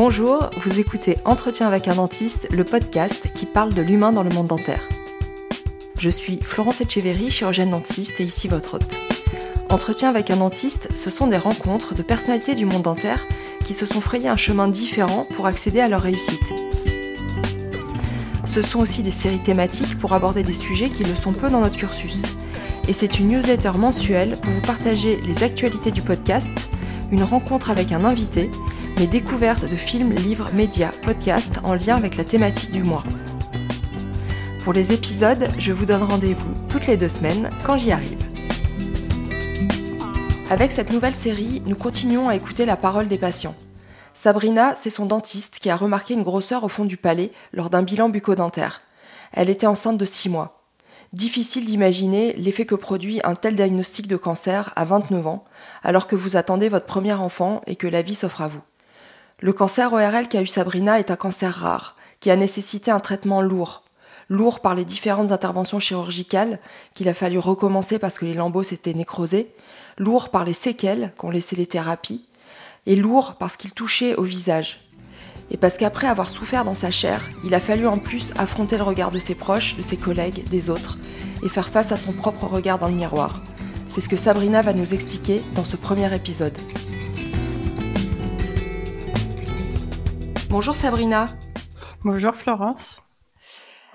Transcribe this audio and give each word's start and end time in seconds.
Bonjour, 0.00 0.48
vous 0.64 0.78
écoutez 0.78 1.16
Entretien 1.24 1.66
avec 1.66 1.88
un 1.88 1.96
dentiste, 1.96 2.46
le 2.52 2.62
podcast 2.62 3.26
qui 3.34 3.46
parle 3.46 3.74
de 3.74 3.82
l'humain 3.82 4.12
dans 4.12 4.22
le 4.22 4.30
monde 4.30 4.46
dentaire. 4.46 4.88
Je 5.98 6.08
suis 6.08 6.38
Florence 6.40 6.80
Etcheverry, 6.80 7.30
chirurgienne 7.30 7.70
dentiste 7.70 8.20
et 8.20 8.22
ici 8.22 8.46
votre 8.46 8.74
hôte. 8.74 8.96
Entretien 9.70 10.08
avec 10.08 10.30
un 10.30 10.36
dentiste, 10.36 10.88
ce 10.94 11.10
sont 11.10 11.26
des 11.26 11.36
rencontres 11.36 11.96
de 11.96 12.04
personnalités 12.04 12.54
du 12.54 12.64
monde 12.64 12.82
dentaire 12.82 13.26
qui 13.64 13.74
se 13.74 13.86
sont 13.86 14.00
frayées 14.00 14.28
un 14.28 14.36
chemin 14.36 14.68
différent 14.68 15.26
pour 15.34 15.46
accéder 15.46 15.80
à 15.80 15.88
leur 15.88 16.02
réussite. 16.02 16.54
Ce 18.44 18.62
sont 18.62 18.78
aussi 18.78 19.02
des 19.02 19.10
séries 19.10 19.42
thématiques 19.42 19.98
pour 19.98 20.12
aborder 20.12 20.44
des 20.44 20.52
sujets 20.52 20.90
qui 20.90 21.02
le 21.02 21.16
sont 21.16 21.32
peu 21.32 21.50
dans 21.50 21.60
notre 21.60 21.76
cursus. 21.76 22.22
Et 22.86 22.92
c'est 22.92 23.18
une 23.18 23.30
newsletter 23.30 23.72
mensuelle 23.76 24.36
pour 24.40 24.52
vous 24.52 24.60
partager 24.60 25.18
les 25.26 25.42
actualités 25.42 25.90
du 25.90 26.02
podcast, 26.02 26.70
une 27.10 27.24
rencontre 27.24 27.72
avec 27.72 27.90
un 27.90 28.04
invité 28.04 28.48
mes 28.98 29.06
découvertes 29.06 29.62
de 29.62 29.76
films, 29.76 30.12
livres, 30.12 30.50
médias, 30.54 30.90
podcasts 31.02 31.60
en 31.62 31.74
lien 31.74 31.94
avec 31.94 32.16
la 32.16 32.24
thématique 32.24 32.72
du 32.72 32.82
mois. 32.82 33.04
Pour 34.64 34.72
les 34.72 34.92
épisodes, 34.92 35.48
je 35.56 35.72
vous 35.72 35.86
donne 35.86 36.02
rendez-vous 36.02 36.52
toutes 36.68 36.88
les 36.88 36.96
deux 36.96 37.08
semaines 37.08 37.48
quand 37.64 37.78
j'y 37.78 37.92
arrive. 37.92 38.18
Avec 40.50 40.72
cette 40.72 40.92
nouvelle 40.92 41.14
série, 41.14 41.62
nous 41.66 41.76
continuons 41.76 42.28
à 42.28 42.34
écouter 42.34 42.64
la 42.64 42.76
parole 42.76 43.06
des 43.06 43.18
patients. 43.18 43.54
Sabrina, 44.14 44.74
c'est 44.74 44.90
son 44.90 45.06
dentiste 45.06 45.60
qui 45.60 45.70
a 45.70 45.76
remarqué 45.76 46.14
une 46.14 46.24
grosseur 46.24 46.64
au 46.64 46.68
fond 46.68 46.84
du 46.84 46.96
palais 46.96 47.30
lors 47.52 47.70
d'un 47.70 47.84
bilan 47.84 48.08
bucco-dentaire. 48.08 48.80
Elle 49.32 49.48
était 49.48 49.68
enceinte 49.68 49.98
de 49.98 50.06
6 50.06 50.28
mois. 50.28 50.64
Difficile 51.12 51.66
d'imaginer 51.66 52.32
l'effet 52.32 52.66
que 52.66 52.74
produit 52.74 53.20
un 53.22 53.36
tel 53.36 53.54
diagnostic 53.54 54.08
de 54.08 54.16
cancer 54.16 54.72
à 54.74 54.84
29 54.84 55.26
ans, 55.28 55.44
alors 55.84 56.08
que 56.08 56.16
vous 56.16 56.36
attendez 56.36 56.68
votre 56.68 56.86
premier 56.86 57.12
enfant 57.12 57.60
et 57.68 57.76
que 57.76 57.86
la 57.86 58.02
vie 58.02 58.16
s'offre 58.16 58.42
à 58.42 58.48
vous. 58.48 58.60
Le 59.40 59.52
cancer 59.52 59.92
ORL 59.92 60.26
qu'a 60.26 60.42
eu 60.42 60.48
Sabrina 60.48 60.98
est 60.98 61.12
un 61.12 61.16
cancer 61.16 61.54
rare, 61.54 61.94
qui 62.18 62.28
a 62.32 62.34
nécessité 62.34 62.90
un 62.90 62.98
traitement 62.98 63.40
lourd. 63.40 63.84
Lourd 64.28 64.58
par 64.58 64.74
les 64.74 64.84
différentes 64.84 65.30
interventions 65.30 65.78
chirurgicales 65.78 66.58
qu'il 66.94 67.08
a 67.08 67.14
fallu 67.14 67.38
recommencer 67.38 68.00
parce 68.00 68.18
que 68.18 68.24
les 68.24 68.34
lambeaux 68.34 68.64
s'étaient 68.64 68.94
nécrosés, 68.94 69.54
lourd 69.96 70.30
par 70.30 70.44
les 70.44 70.54
séquelles 70.54 71.12
qu'ont 71.16 71.30
laissé 71.30 71.54
les 71.54 71.68
thérapies, 71.68 72.24
et 72.86 72.96
lourd 72.96 73.36
parce 73.38 73.56
qu'il 73.56 73.70
touchait 73.70 74.16
au 74.16 74.24
visage. 74.24 74.80
Et 75.52 75.56
parce 75.56 75.76
qu'après 75.76 76.08
avoir 76.08 76.28
souffert 76.28 76.64
dans 76.64 76.74
sa 76.74 76.90
chair, 76.90 77.24
il 77.44 77.54
a 77.54 77.60
fallu 77.60 77.86
en 77.86 77.98
plus 77.98 78.32
affronter 78.38 78.76
le 78.76 78.82
regard 78.82 79.12
de 79.12 79.20
ses 79.20 79.36
proches, 79.36 79.76
de 79.76 79.82
ses 79.82 79.96
collègues, 79.96 80.48
des 80.48 80.68
autres, 80.68 80.98
et 81.44 81.48
faire 81.48 81.68
face 81.68 81.92
à 81.92 81.96
son 81.96 82.12
propre 82.12 82.46
regard 82.46 82.80
dans 82.80 82.88
le 82.88 82.94
miroir. 82.94 83.40
C'est 83.86 84.00
ce 84.00 84.08
que 84.08 84.16
Sabrina 84.16 84.62
va 84.62 84.72
nous 84.72 84.94
expliquer 84.94 85.42
dans 85.54 85.64
ce 85.64 85.76
premier 85.76 86.12
épisode. 86.12 86.58
Bonjour 90.50 90.74
Sabrina. 90.74 91.28
Bonjour 92.04 92.34
Florence. 92.34 93.02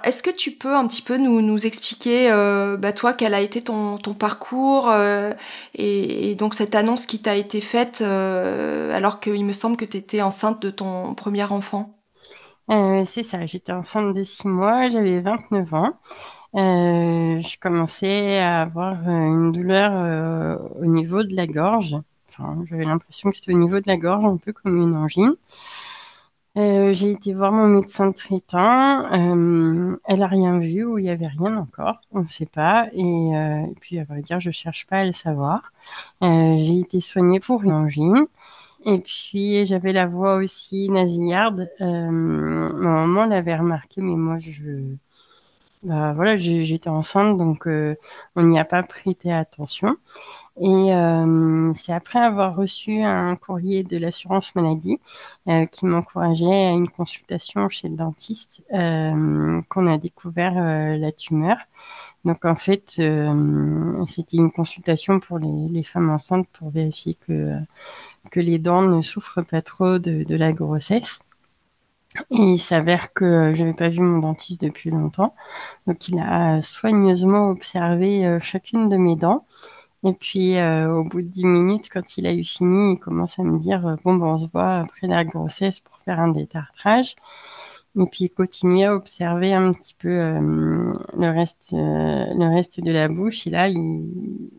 Est-ce 0.03 0.21
que 0.21 0.29
tu 0.29 0.51
peux 0.51 0.75
un 0.75 0.85
petit 0.87 1.01
peu 1.01 1.17
nous, 1.17 1.41
nous 1.41 1.65
expliquer, 1.65 2.31
euh, 2.31 2.77
bah, 2.77 2.93
toi, 2.93 3.13
quel 3.13 3.33
a 3.33 3.41
été 3.41 3.63
ton, 3.63 3.97
ton 3.97 4.13
parcours 4.13 4.87
euh, 4.91 5.33
et, 5.73 6.35
donc 6.35 6.53
cette 6.53 6.75
annonce 6.75 7.07
qui 7.07 7.19
t'a 7.19 7.35
été 7.37 7.59
faite 7.59 8.03
euh, 8.05 8.95
alors 8.95 9.19
qu'il 9.19 9.43
me 9.43 9.53
semble 9.53 9.77
que 9.77 9.85
tu 9.85 9.97
étais 9.97 10.21
enceinte 10.21 10.61
de 10.61 10.69
ton 10.69 11.15
premier 11.15 11.45
enfant? 11.45 11.97
C'est 12.69 13.23
ça, 13.23 13.45
j'étais 13.47 13.71
enceinte 13.71 14.13
de 14.13 14.23
6 14.23 14.47
mois, 14.47 14.89
j'avais 14.89 15.21
29 15.21 15.73
ans. 15.73 15.93
je 16.53 17.59
commençais 17.59 18.37
à 18.37 18.61
avoir 18.61 19.09
une 19.09 19.51
douleur 19.51 20.59
au 20.79 20.85
niveau 20.85 21.23
de 21.23 21.35
la 21.35 21.47
gorge. 21.47 21.95
Enfin, 22.29 22.63
j'avais 22.69 22.85
l'impression 22.85 23.31
que 23.31 23.37
c'était 23.37 23.53
au 23.53 23.57
niveau 23.57 23.79
de 23.79 23.87
la 23.87 23.97
gorge, 23.97 24.25
un 24.25 24.37
peu 24.37 24.53
comme 24.53 24.77
une 24.77 24.95
angine. 24.95 25.35
Euh, 26.55 26.93
j'ai 26.93 27.09
été 27.09 27.33
voir 27.33 27.51
mon 27.51 27.67
médecin 27.67 28.11
traitant. 28.11 29.11
Euh, 29.11 29.97
elle 30.05 30.21
a 30.21 30.27
rien 30.27 30.59
vu 30.59 30.83
ou 30.85 30.99
il 30.99 31.05
y 31.05 31.09
avait 31.09 31.27
rien 31.27 31.57
encore, 31.57 31.99
on 32.11 32.21
ne 32.21 32.27
sait 32.27 32.45
pas. 32.45 32.87
Et, 32.93 33.01
euh, 33.03 33.65
et, 33.65 33.75
puis 33.81 33.97
à 33.97 34.03
vrai 34.03 34.21
dire, 34.21 34.39
je 34.39 34.51
cherche 34.51 34.85
pas 34.85 34.97
à 34.99 35.05
le 35.05 35.13
savoir. 35.13 35.71
Euh, 36.21 36.57
j'ai 36.59 36.79
été 36.79 37.01
soignée 37.01 37.39
pour 37.39 37.63
une 37.63 37.71
angine. 37.71 38.27
Et 38.85 38.99
puis 38.99 39.65
j'avais 39.65 39.93
la 39.93 40.05
voix 40.05 40.35
aussi 40.35 40.89
nasillarde. 40.89 41.69
Euh, 41.81 42.11
ma 42.11 42.69
maman 43.05 43.25
l'avait 43.25 43.55
remarqué, 43.55 44.01
mais 44.01 44.15
moi 44.15 44.37
je, 44.39 44.95
bah, 45.83 46.13
voilà, 46.13 46.35
j'étais 46.37 46.89
enceinte, 46.89 47.37
donc 47.37 47.67
on 48.35 48.43
n'y 48.43 48.59
a 48.59 48.65
pas 48.65 48.83
prêté 48.83 49.31
attention. 49.31 49.97
Et 50.61 50.93
euh, 50.93 51.73
c'est 51.73 51.93
après 51.93 52.19
avoir 52.19 52.55
reçu 52.55 53.01
un 53.01 53.35
courrier 53.35 53.83
de 53.83 53.97
l'assurance 53.97 54.53
maladie 54.53 54.99
euh, 55.47 55.65
qui 55.65 55.85
m'encourageait 55.87 56.67
à 56.67 56.71
une 56.71 56.89
consultation 56.89 57.69
chez 57.69 57.89
le 57.89 57.95
dentiste 57.95 58.63
euh, 58.71 59.61
qu'on 59.69 59.87
a 59.87 59.97
découvert 59.97 60.55
euh, 60.57 60.97
la 60.97 61.11
tumeur. 61.11 61.57
Donc 62.23 62.45
en 62.45 62.55
fait, 62.55 62.95
euh, 62.99 64.05
c'était 64.07 64.37
une 64.37 64.51
consultation 64.51 65.19
pour 65.19 65.39
les, 65.39 65.83
femmes 65.83 66.11
enceintes 66.11 66.47
pour 66.53 66.69
vérifier 66.69 67.15
que, 67.15 67.57
que 68.31 68.39
les 68.39 68.59
dents 68.59 68.83
ne 68.83 69.01
souffrent 69.01 69.41
pas 69.43 69.61
trop 69.63 69.97
de, 69.99 70.23
de 70.23 70.35
la 70.35 70.53
grossesse. 70.53 71.19
Et 72.29 72.35
il 72.37 72.59
s'avère 72.59 73.11
que 73.13 73.53
je 73.55 73.63
n'avais 73.63 73.73
pas 73.73 73.89
vu 73.89 73.99
mon 74.01 74.19
dentiste 74.19 74.61
depuis 74.61 74.91
longtemps. 74.91 75.33
Donc 75.87 76.07
il 76.09 76.19
a 76.19 76.61
soigneusement 76.61 77.49
observé 77.49 78.37
chacune 78.39 78.87
de 78.87 78.97
mes 78.97 79.15
dents 79.15 79.45
et 80.05 80.13
puis, 80.13 80.57
euh, 80.57 80.91
au 80.91 81.03
bout 81.05 81.21
de 81.21 81.27
dix 81.27 81.45
minutes, 81.45 81.89
quand 81.89 82.17
il 82.17 82.27
a 82.27 82.33
eu 82.33 82.43
fini, 82.43 82.93
il 82.93 82.99
commence 82.99 83.39
à 83.39 83.43
me 83.43 83.57
dire 83.57 83.87
euh, 83.87 83.95
Bon, 84.03 84.15
ben, 84.15 84.25
on 84.27 84.37
se 84.39 84.47
voit 84.51 84.79
après 84.79 85.07
la 85.07 85.23
grossesse 85.23 85.79
pour 85.79 85.97
faire 85.99 86.19
un 86.19 86.27
détartrage. 86.29 87.15
Et 87.97 88.05
puis, 88.07 88.25
il 88.25 88.29
continue 88.29 88.85
à 88.85 88.95
observer 88.95 89.53
un 89.53 89.71
petit 89.73 89.93
peu 89.93 90.09
euh, 90.09 90.91
le, 91.17 91.29
reste, 91.29 91.71
le 91.73 92.53
reste 92.53 92.81
de 92.81 92.91
la 92.91 93.07
bouche. 93.07 93.47
Et 93.47 93.49
là, 93.51 93.69
il, 93.69 94.49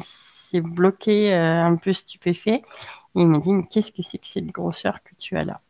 s'est 0.00 0.60
bloqué 0.60 1.32
un 1.34 1.76
peu 1.76 1.92
stupéfait. 1.92 2.62
Et 3.14 3.22
il 3.22 3.26
m'a 3.28 3.38
dit 3.38 3.52
Mais 3.52 3.64
qu'est-ce 3.70 3.92
que 3.92 4.02
c'est 4.02 4.18
que 4.18 4.26
cette 4.26 4.46
grosseur 4.46 5.02
que 5.02 5.14
tu 5.16 5.36
as 5.36 5.44
là? 5.44 5.60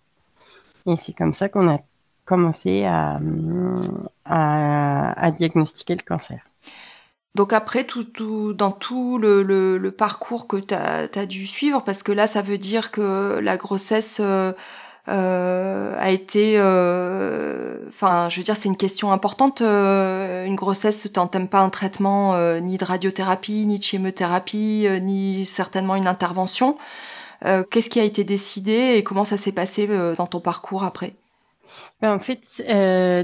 Et 0.87 0.97
c'est 0.97 1.13
comme 1.13 1.35
ça 1.35 1.49
qu'on 1.49 1.69
a 1.69 1.79
commencé 2.25 2.85
à 2.85 3.21
diagnostiquer 5.39 5.95
le 5.95 6.03
cancer. 6.03 6.48
Donc 7.39 7.53
après, 7.53 7.85
tout, 7.85 8.53
dans 8.53 8.73
tout 8.73 9.17
le, 9.17 9.45
le, 9.45 9.91
parcours 9.93 10.49
que 10.49 10.57
tu 10.57 10.75
as, 10.75 11.27
dû 11.27 11.47
suivre, 11.47 11.85
parce 11.85 12.03
que 12.03 12.11
là, 12.11 12.27
ça 12.27 12.43
veut 12.43 12.59
dire 12.59 12.91
que 12.91 13.39
la 13.41 13.57
grossesse 13.57 14.19
euh, 14.21 14.53
euh, 15.07 15.95
a 16.01 16.11
été... 16.11 16.55
Euh, 16.57 17.77
enfin, 17.91 18.29
je 18.29 18.39
veux 18.39 18.43
dire, 18.43 18.57
c'est 18.57 18.69
une 18.69 18.77
question 18.77 19.13
importante. 19.13 19.61
Une 19.61 20.57
grossesse, 20.57 21.09
t'entame 21.13 21.47
pas 21.47 21.61
un 21.61 21.71
traitement 21.71 22.37
ni 22.59 22.77
de 22.77 22.85
radiothérapie, 22.85 23.67
ni 23.67 23.79
de 23.79 23.85
chimiothérapie, 23.85 24.89
ni 25.01 25.47
certainement 25.47 25.95
une 25.95 26.09
intervention. 26.09 26.77
Qu'est-ce 27.45 27.89
qui 27.89 28.01
a 28.01 28.05
été 28.05 28.25
décidé 28.25 28.95
et 28.97 29.05
comment 29.05 29.25
ça 29.25 29.37
s'est 29.37 29.53
passé 29.53 29.89
dans 30.17 30.27
ton 30.27 30.41
parcours 30.41 30.83
après? 30.83 31.15
Ben, 32.03 32.13
En 32.15 32.19
fait, 32.19 32.41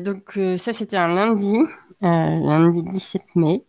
donc 0.05 0.39
ça, 0.59 0.73
c'était 0.73 0.99
un 0.99 1.13
lundi 1.13 1.59
lundi 2.05 2.83
17 2.83 3.37
mai. 3.37 3.65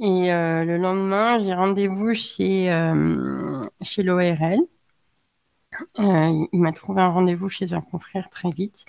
Et 0.00 0.32
euh, 0.32 0.64
le 0.64 0.76
lendemain, 0.78 1.38
j'ai 1.38 1.54
rendez-vous 1.54 2.14
chez, 2.14 2.72
euh, 2.72 3.62
chez 3.82 4.02
l'ORL. 4.02 4.60
Euh, 5.98 6.46
il 6.52 6.60
m'a 6.60 6.72
trouvé 6.72 7.02
un 7.02 7.08
rendez-vous 7.10 7.48
chez 7.48 7.74
un 7.74 7.80
confrère 7.80 8.28
très 8.30 8.50
vite. 8.50 8.84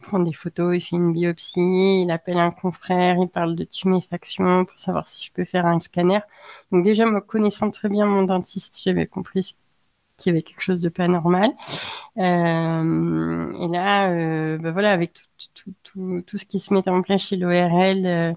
Il 0.00 0.04
prend 0.06 0.18
des 0.20 0.32
photos, 0.32 0.76
il 0.76 0.80
fait 0.80 0.96
une 0.96 1.12
biopsie, 1.12 2.02
il 2.02 2.10
appelle 2.10 2.38
un 2.38 2.50
confrère, 2.50 3.16
il 3.18 3.28
parle 3.28 3.56
de 3.56 3.64
tuméfaction 3.64 4.64
pour 4.64 4.78
savoir 4.78 5.06
si 5.08 5.24
je 5.24 5.32
peux 5.32 5.44
faire 5.44 5.66
un 5.66 5.78
scanner. 5.78 6.20
Donc 6.72 6.84
déjà, 6.84 7.06
me 7.06 7.20
connaissant 7.20 7.70
très 7.70 7.88
bien 7.88 8.06
mon 8.06 8.22
dentiste, 8.22 8.78
j'avais 8.82 9.06
compris 9.06 9.56
qu'il 10.20 10.30
y 10.30 10.36
avait 10.36 10.42
quelque 10.42 10.62
chose 10.62 10.80
de 10.80 10.88
pas 10.88 11.08
normal. 11.08 11.50
Euh, 12.18 13.52
et 13.60 13.68
là, 13.68 14.10
euh, 14.10 14.58
bah 14.58 14.72
voilà, 14.72 14.92
avec 14.92 15.12
tout, 15.14 15.24
tout, 15.54 15.74
tout, 15.82 16.22
tout, 16.26 16.38
ce 16.38 16.44
qui 16.44 16.60
se 16.60 16.74
met 16.74 16.88
en 16.88 17.02
place 17.02 17.22
chez 17.22 17.36
l'ORL, 17.36 18.06
euh, 18.06 18.34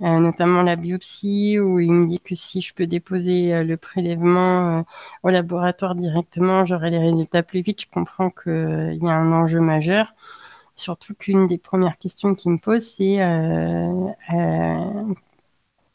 notamment 0.00 0.62
la 0.62 0.76
biopsie, 0.76 1.58
où 1.58 1.78
il 1.80 1.92
me 1.92 2.08
dit 2.08 2.20
que 2.20 2.34
si 2.34 2.60
je 2.62 2.74
peux 2.74 2.86
déposer 2.86 3.62
le 3.64 3.76
prélèvement 3.76 4.84
au 5.22 5.28
laboratoire 5.30 5.94
directement, 5.94 6.64
j'aurai 6.64 6.90
les 6.90 6.98
résultats 6.98 7.42
plus 7.42 7.62
vite. 7.62 7.82
Je 7.82 7.88
comprends 7.88 8.30
qu'il 8.30 8.98
y 9.02 9.08
a 9.08 9.12
un 9.12 9.32
enjeu 9.32 9.60
majeur. 9.60 10.12
Surtout 10.76 11.14
qu'une 11.14 11.46
des 11.46 11.58
premières 11.58 11.98
questions 11.98 12.34
qu'il 12.34 12.52
me 12.52 12.58
pose, 12.58 12.84
c'est 12.84 13.20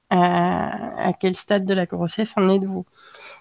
à, 0.09 1.07
à, 1.07 1.13
quel 1.19 1.35
stade 1.35 1.65
de 1.65 1.73
la 1.73 1.85
grossesse 1.85 2.33
en 2.37 2.49
êtes-vous? 2.49 2.85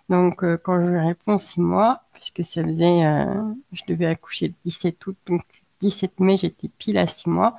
Donc, 0.09 0.43
euh, 0.45 0.56
quand 0.62 0.81
je 0.85 0.93
réponds 0.97 1.39
six 1.39 1.61
mois, 1.61 2.03
puisque 2.12 2.45
ça 2.45 2.62
faisait, 2.65 3.05
euh, 3.06 3.43
je 3.73 3.83
devais 3.89 4.06
accoucher 4.06 4.49
le 4.49 4.55
17 4.65 5.06
août, 5.06 5.17
donc 5.27 5.43
17 5.81 6.21
mai, 6.21 6.37
j'étais 6.37 6.69
pile 6.69 6.99
à 6.99 7.06
six 7.06 7.29
mois, 7.29 7.59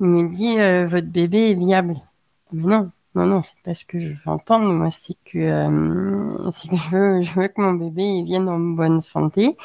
il 0.00 0.06
me 0.06 0.28
dit, 0.28 0.58
euh, 0.58 0.86
votre 0.86 1.08
bébé 1.08 1.50
est 1.50 1.54
viable. 1.54 1.96
Mais 2.52 2.62
non, 2.64 2.90
Non, 3.14 3.26
non, 3.26 3.42
c'est 3.42 3.58
pas 3.64 3.74
ce 3.74 3.84
que 3.86 3.98
je 4.00 4.08
veux 4.08 4.18
entendre. 4.26 4.70
Moi, 4.72 4.90
c'est 4.90 5.16
que, 5.24 5.38
euh, 5.38 6.32
c'est 6.52 6.68
que 6.68 6.76
je 6.76 6.90
veux, 6.90 7.22
je 7.22 7.32
veux 7.40 7.48
que 7.48 7.60
mon 7.60 7.72
bébé 7.74 8.22
vienne 8.24 8.48
en 8.48 8.58
bonne 8.58 9.00
santé 9.00 9.56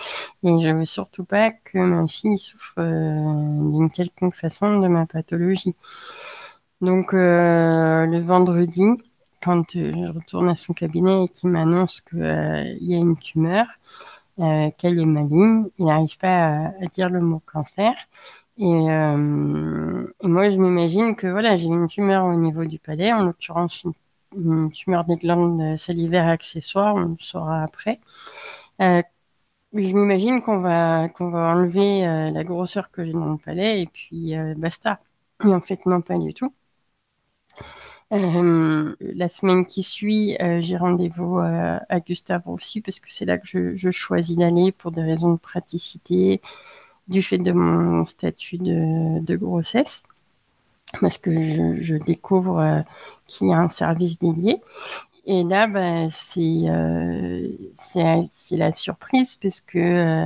et 0.44 0.60
je 0.62 0.69
veux 0.69 0.86
surtout 0.86 1.25
pas 1.25 1.52
que 1.52 1.78
ma 1.80 2.08
fille 2.08 2.38
souffre 2.38 2.81
d'une 2.81 3.90
quelconque 3.92 4.36
façon 4.36 4.80
de 4.80 4.88
ma 4.88 5.06
pathologie. 5.06 5.75
Donc, 6.81 7.13
le 7.13 8.19
vendredi, 8.22 8.84
quand 9.42 9.72
je 9.74 10.14
retourne 10.14 10.50
à 10.50 10.56
son 10.56 10.74
cabinet 10.74 11.26
et 11.26 11.30
qu'il 11.30 11.50
m'annonce 11.50 12.02
qu'il 12.02 12.78
y 12.82 12.96
a 12.96 12.98
une 12.98 13.18
tumeur, 13.18 13.68
qu'elle 14.38 15.00
est 15.00 15.06
maligne, 15.06 15.68
il 15.78 15.86
n'arrive 15.86 16.18
pas 16.18 16.72
à 16.82 16.86
dire 16.94 17.10
le 17.10 17.22
mot 17.22 17.42
cancer. 17.46 17.94
Euh, 18.60 20.08
et, 20.24 20.28
moi, 20.28 20.50
je 20.50 20.58
m'imagine 20.58 21.16
que 21.16 21.28
voilà, 21.28 21.56
j'ai 21.56 21.66
une 21.68 21.88
tumeur 21.88 22.26
au 22.26 22.36
niveau 22.36 22.66
du 22.66 22.80
palais, 22.80 23.12
en 23.12 23.26
l'occurrence 23.26 23.84
une, 24.36 24.72
tumeur 24.72 25.04
des 25.06 25.18
glandes 25.18 25.78
salivaires 25.78 26.28
accessoires, 26.28 26.96
on 26.96 27.00
le 27.02 27.16
saura 27.20 27.64
après. 27.64 28.00
Euh, 28.82 29.02
je 29.74 29.94
m'imagine 29.96 30.42
qu'on 30.42 30.60
va 30.60 31.10
qu'on 31.10 31.30
va 31.32 31.54
enlever 31.56 32.08
euh, 32.08 32.32
la 32.32 32.44
grosseur 32.44 32.92
que 32.92 33.06
j'ai 33.06 33.14
dans 33.14 33.32
le 33.34 33.38
palais 33.38 33.82
et 33.84 33.88
puis 33.88 34.36
basta. 34.58 35.00
Et 35.46 35.48
en 35.48 35.62
fait, 35.62 35.86
non, 35.86 36.02
pas 36.02 36.18
du 36.18 36.34
tout. 36.34 36.54
La 38.12 39.30
semaine 39.30 39.66
qui 39.66 39.84
suit, 39.84 40.38
j'ai 40.60 40.78
rendez-vous 40.78 41.40
à 41.40 42.00
Gustave 42.02 42.44
aussi 42.46 42.81
parce 42.81 43.00
que 43.00 43.12
c'est 43.12 43.25
là 43.25 43.38
que 43.38 43.75
je, 43.75 43.92
choisis 43.92 44.36
d'aller 44.36 44.72
pour 44.72 44.92
des 44.92 45.02
raisons 45.02 45.34
de 45.34 45.40
praticité, 45.40 46.42
du 47.08 47.22
fait 47.22 47.38
de 47.38 47.52
mon 47.52 48.06
statut 48.06 48.58
de, 48.58 49.36
grossesse, 49.36 50.04
parce 51.00 51.18
que 51.18 51.31
je, 51.81 51.96
découvre 51.96 52.60
euh, 52.60 52.81
qu'il 53.28 53.48
y 53.48 53.54
a 53.54 53.58
un 53.58 53.69
service 53.69 54.18
dédié. 54.19 54.62
Et 55.25 55.44
là, 55.44 55.68
bah, 55.68 56.08
euh, 56.38 57.48
c'est 57.78 58.58
la 58.58 58.74
surprise, 58.74 59.36
parce 59.36 59.62
que 59.62 60.25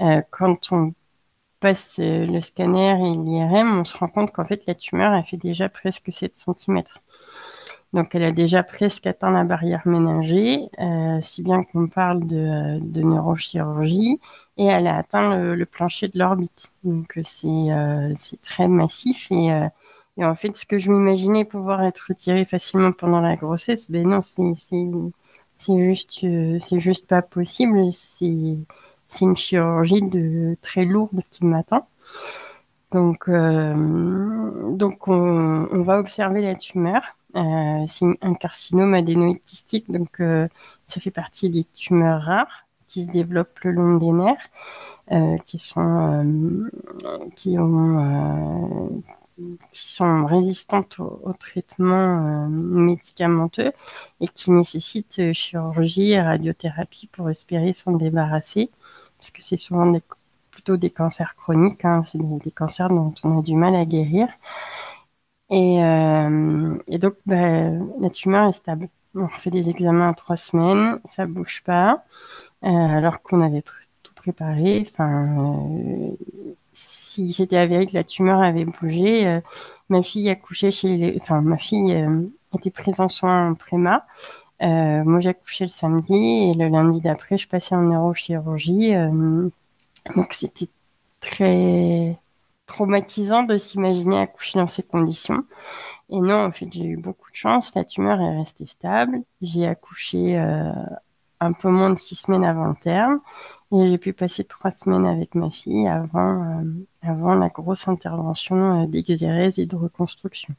euh, 0.00 0.22
quand 0.30 0.72
on 0.72 0.94
passe 1.62 1.94
le 1.98 2.40
scanner 2.40 2.90
et 2.90 3.16
l'IRM, 3.16 3.80
on 3.80 3.84
se 3.84 3.96
rend 3.96 4.08
compte 4.08 4.32
qu'en 4.32 4.44
fait, 4.44 4.66
la 4.66 4.74
tumeur 4.74 5.12
a 5.12 5.22
fait 5.22 5.36
déjà 5.36 5.68
presque 5.68 6.12
7 6.12 6.32
cm. 6.36 6.82
Donc, 7.92 8.14
elle 8.14 8.24
a 8.24 8.32
déjà 8.32 8.62
presque 8.62 9.06
atteint 9.06 9.30
la 9.30 9.44
barrière 9.44 9.82
ménagée, 9.84 10.68
euh, 10.80 11.18
si 11.22 11.42
bien 11.42 11.62
qu'on 11.62 11.88
parle 11.88 12.26
de, 12.26 12.80
neurochirurgie, 13.00 14.18
et 14.56 14.64
elle 14.64 14.86
a 14.86 14.96
atteint 14.96 15.36
le, 15.54 15.66
plancher 15.66 16.08
de 16.08 16.18
l'orbite. 16.18 16.72
Donc, 16.84 17.18
c'est 17.22 17.46
euh, 17.46 18.14
très 18.42 18.66
massif. 18.68 19.30
Et, 19.30 19.52
euh, 19.52 19.68
en 20.18 20.34
fait, 20.34 20.56
ce 20.56 20.66
que 20.66 20.78
je 20.78 20.90
m'imaginais 20.90 21.44
pouvoir 21.44 21.82
être 21.82 22.06
retiré 22.08 22.44
facilement 22.44 22.92
pendant 22.92 23.20
la 23.20 23.36
grossesse, 23.36 23.90
ben 23.90 24.08
non, 24.08 24.22
c'est 24.22 24.44
juste, 25.68 26.24
euh, 26.24 26.58
c'est 26.60 27.06
pas 27.06 27.22
possible. 27.22 27.92
C'est 27.92 28.58
une 29.20 29.36
chirurgie 29.36 30.02
de 30.02 30.56
très 30.62 30.84
lourde 30.84 31.20
qui 31.30 31.44
m'attend. 31.44 31.86
Donc, 32.92 33.28
euh, 33.28 33.74
donc 34.76 35.08
on, 35.08 35.82
va 35.82 35.98
observer 35.98 36.42
la 36.42 36.54
tumeur. 36.54 37.02
Euh, 37.34 37.84
c'est 37.88 38.06
un 38.20 38.34
carcinome 38.34 38.92
adénoïde 38.92 39.40
donc 39.88 40.20
euh, 40.20 40.46
ça 40.86 41.00
fait 41.00 41.10
partie 41.10 41.48
des 41.48 41.64
tumeurs 41.74 42.20
rares 42.20 42.66
qui 42.88 43.06
se 43.06 43.10
développent 43.10 43.58
le 43.62 43.70
long 43.72 43.96
des 43.96 44.12
nerfs, 44.12 44.50
qui 45.46 45.58
sont 45.58 46.68
qui 47.34 47.58
ont 47.58 49.02
qui 49.72 49.92
sont 49.94 50.24
résistantes 50.26 50.98
au, 51.00 51.32
traitement 51.38 52.48
médicamenteux 52.48 53.72
et 54.20 54.28
qui 54.28 54.50
nécessitent 54.50 55.32
chirurgie 55.32 56.12
et 56.12 56.20
radiothérapie 56.20 57.08
pour 57.08 57.30
espérer 57.30 57.72
s'en 57.72 57.92
débarrasser, 57.92 58.70
parce 59.18 59.30
que 59.30 59.42
c'est 59.42 59.56
souvent 59.56 59.92
plutôt 60.50 60.76
des 60.76 60.90
cancers 60.90 61.34
chroniques, 61.34 61.84
hein, 61.84 62.02
c'est 62.04 62.18
des, 62.18 62.50
cancers 62.52 62.88
dont 62.88 63.14
on 63.24 63.40
a 63.40 63.42
du 63.42 63.54
mal 63.56 63.74
à 63.74 63.84
guérir. 63.84 64.28
Et, 65.50 65.84
euh, 65.84 66.78
donc, 66.98 67.14
bah, 67.26 67.70
la 68.00 68.10
tumeur 68.10 68.48
est 68.48 68.52
stable. 68.52 68.88
On 69.14 69.28
fait 69.28 69.50
des 69.50 69.68
examens 69.68 70.10
en 70.10 70.14
trois 70.14 70.36
semaines, 70.38 70.98
ça 71.08 71.26
bouge 71.26 71.62
pas, 71.64 72.04
euh, 72.64 72.68
alors 72.68 73.22
qu'on 73.22 73.42
avait 73.42 73.62
tout 74.02 74.14
préparé. 74.14 74.90
Euh, 75.00 76.10
si 77.14 77.32
c'était 77.32 77.56
avéré 77.56 77.86
que 77.86 77.94
la 77.94 78.04
tumeur 78.04 78.40
avait 78.40 78.64
bougé, 78.64 79.26
euh, 79.26 79.40
ma 79.88 80.02
fille 80.02 80.28
a 80.30 80.36
couché 80.36 80.70
chez 80.70 81.16
enfin, 81.20 81.40
ma 81.40 81.58
fille 81.58 81.94
euh, 81.94 82.22
était 82.54 82.70
prise 82.70 83.00
en 83.00 83.08
soins 83.08 83.54
préma. 83.54 84.06
moi, 84.60 85.20
j'ai 85.20 85.30
accouché 85.30 85.64
le 85.64 85.70
samedi 85.70 86.14
et 86.50 86.54
le 86.54 86.68
lundi 86.68 87.00
d'après, 87.00 87.38
je 87.38 87.48
passais 87.48 87.74
en 87.74 87.82
neurochirurgie. 87.82 88.94
donc, 90.16 90.32
c'était 90.32 90.68
très 91.20 92.18
traumatisant 92.66 93.42
de 93.42 93.58
s'imaginer 93.58 94.18
accoucher 94.18 94.58
dans 94.58 94.66
ces 94.66 94.82
conditions. 94.82 95.44
Et 96.10 96.20
non, 96.20 96.46
en 96.46 96.52
fait, 96.52 96.68
j'ai 96.72 96.84
eu 96.84 96.96
beaucoup 96.96 97.30
de 97.30 97.36
chance. 97.36 97.74
La 97.74 97.84
tumeur 97.84 98.20
est 98.20 98.36
restée 98.38 98.66
stable. 98.66 99.22
J'ai 99.40 99.66
accouché 99.66 100.38
euh, 100.38 100.72
un 101.40 101.52
peu 101.52 101.68
moins 101.68 101.90
de 101.90 101.98
six 101.98 102.16
semaines 102.16 102.44
avant 102.44 102.66
le 102.66 102.74
terme. 102.74 103.20
Et 103.72 103.88
j'ai 103.88 103.98
pu 103.98 104.12
passer 104.12 104.44
trois 104.44 104.70
semaines 104.70 105.06
avec 105.06 105.34
ma 105.34 105.50
fille 105.50 105.88
avant, 105.88 106.60
euh, 106.60 106.64
avant 107.02 107.34
la 107.34 107.48
grosse 107.48 107.88
intervention 107.88 108.82
euh, 108.82 108.86
d'exérèse 108.86 109.58
et 109.58 109.66
de 109.66 109.76
reconstruction. 109.76 110.54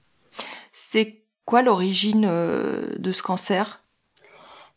C'est 0.72 1.22
quoi 1.46 1.62
l'origine 1.62 2.22
de 2.22 3.12
ce 3.12 3.22
cancer? 3.22 3.84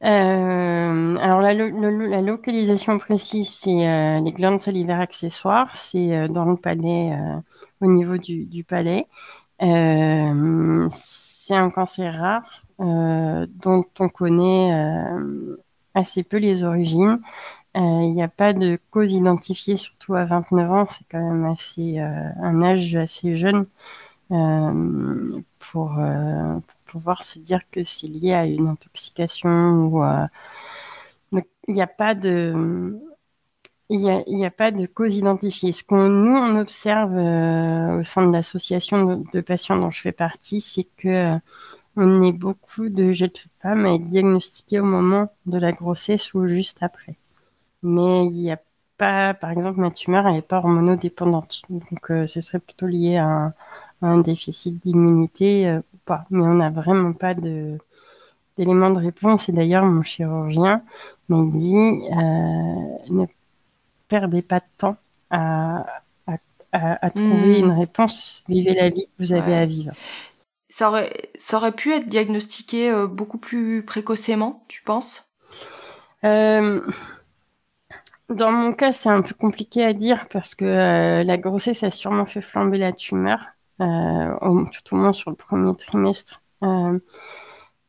Euh, 0.05 1.17
alors 1.17 1.41
la, 1.41 1.55
la, 1.55 2.21
localisation 2.21 2.99
précise, 2.99 3.49
c'est 3.49 3.89
euh, 3.89 4.21
les 4.21 4.33
glandes 4.33 4.61
salivaires 4.61 5.01
accessoires, 5.01 5.75
c'est 5.75 6.15
euh, 6.15 6.29
dans 6.29 6.45
le 6.45 6.57
palais, 6.57 7.13
euh, 7.13 7.41
au 7.81 7.87
niveau 7.87 8.19
du, 8.19 8.45
du 8.45 8.63
palais. 8.63 9.07
Euh, 9.63 10.89
c'est 10.93 11.55
un 11.55 11.71
cancer 11.71 12.15
rare 12.15 12.63
dont 12.79 13.85
on 13.99 14.09
connaît 14.09 14.71
assez 15.95 16.25
peu 16.25 16.37
les 16.37 16.65
origines. 16.65 17.21
Il 17.77 18.15
n'y 18.15 18.23
a 18.23 18.29
pas 18.29 18.53
de 18.55 18.79
cause 18.91 19.13
identifiée, 19.13 19.77
surtout 19.77 20.15
à 20.15 20.25
29 20.25 20.71
ans, 20.73 20.87
c'est 20.87 21.05
quand 21.11 21.21
même 21.21 21.45
assez 21.45 21.99
un 21.99 22.63
âge 22.63 22.97
assez 22.97 23.37
jeune 23.37 23.67
pour, 24.29 25.95
pour 25.95 25.95
pouvoir 26.87 27.25
se 27.25 27.39
dire 27.39 27.61
que 27.71 27.85
c'est 27.85 28.07
lié 28.07 28.33
à 28.33 28.47
une 28.47 28.69
intoxication 28.69 29.87
ou 29.87 30.03
il 31.69 31.75
n'y 31.75 31.83
a 31.83 31.87
pas 31.87 32.15
de 32.15 32.99
a, 33.91 34.51
pas 34.51 34.71
de 34.71 34.87
cause 34.87 35.17
identifiée. 35.17 35.73
Ce 35.73 35.85
qu'on 35.85 36.09
nous 36.09 36.37
on 36.37 36.57
observe 36.57 37.15
euh, 37.17 38.01
au 38.01 38.03
sein 38.05 38.27
de 38.27 38.33
l'association 38.33 39.25
de, 39.33 39.41
patients 39.41 39.79
dont 39.79 39.91
je 39.91 40.01
fais 40.01 40.13
partie, 40.13 40.61
c'est 40.61 40.89
que 40.97 41.09
euh, 41.09 41.39
on 41.97 42.23
est 42.23 42.33
beaucoup 42.33 42.89
de 42.89 43.13
jeunes 43.13 43.31
femmes 43.63 43.87
à 43.87 43.95
être 43.95 44.07
diagnostiquées 44.07 44.81
au 44.81 44.85
moment 44.85 45.33
de 45.47 45.59
la 45.59 45.73
grossesse 45.73 46.35
ou 46.35 46.47
juste 46.47 46.79
après. 46.83 47.17
Mais 47.87 48.27
il 48.27 48.43
n'y 48.43 48.53
a 48.53 48.61
pas, 48.99 49.35
par 49.35 49.51
exemple, 49.51 49.81
ma 49.81 49.91
tumeur, 49.91 50.27
elle 50.27 50.35
n'est 50.35 50.43
pas 50.43 50.59
hormonodépendante. 50.59 51.63
Donc, 51.71 52.11
euh, 52.11 52.27
ce 52.27 52.41
serait 52.41 52.59
plutôt 52.59 52.87
lié 52.87 53.17
à 53.17 53.27
un, 53.27 53.47
à 54.03 54.07
un 54.09 54.19
déficit 54.19 54.83
d'immunité 54.83 55.81
pas. 56.07 56.25
Mais 56.31 56.43
on 56.43 56.55
n'a 56.55 56.71
vraiment 56.71 57.13
pas 57.13 57.35
de 57.35 57.79
d'éléments 58.57 58.91
de 58.91 58.99
réponse. 58.99 59.51
Et 59.51 59.53
d'ailleurs, 59.53 59.85
mon 59.85 60.03
chirurgien 60.03 60.83
m'a 61.29 61.45
dit 61.45 61.75
euh, 61.75 63.11
ne 63.11 63.27
perdez 64.09 64.41
pas 64.41 64.61
de 64.61 64.65
temps 64.79 64.97
à, 65.29 65.85
à, 66.73 67.11
trouver 67.11 67.63
hmm. 67.63 67.65
une 67.65 67.79
réponse. 67.79 68.43
Vivez 68.49 68.75
la 68.75 68.89
vie 68.89 69.07
que 69.07 69.25
vous 69.25 69.33
avez 69.33 69.55
à 69.55 69.67
vivre. 69.67 69.93
Ça 70.69 70.89
aurait, 70.89 71.13
ça 71.37 71.57
aurait 71.57 71.73
pu 71.73 71.93
être 71.93 72.09
diagnostiqué 72.09 72.91
euh, 72.91 73.07
beaucoup 73.07 73.39
plus 73.39 73.83
précocement, 73.83 74.63
tu 74.69 74.83
penses? 74.83 75.29
Euh, 76.25 76.83
Dans 78.29 78.51
mon 78.51 78.73
cas, 78.73 78.93
c'est 78.93 79.09
un 79.09 79.23
peu 79.23 79.35
compliqué 79.35 79.85
à 79.85 79.93
dire 79.93 80.27
parce 80.31 80.55
que 80.57 80.65
la 81.25 81.39
grossesse 81.39 81.83
a 81.85 81.91
sûrement 81.91 82.27
fait 82.27 82.41
flamber 82.43 82.79
la 82.79 82.93
tumeur. 82.93 83.39
Euh, 83.81 84.65
tout 84.73 84.95
au 84.95 84.99
moins 84.99 85.13
sur 85.13 85.31
le 85.31 85.37
premier 85.37 85.75
trimestre. 85.77 86.43
Euh, 86.63 86.99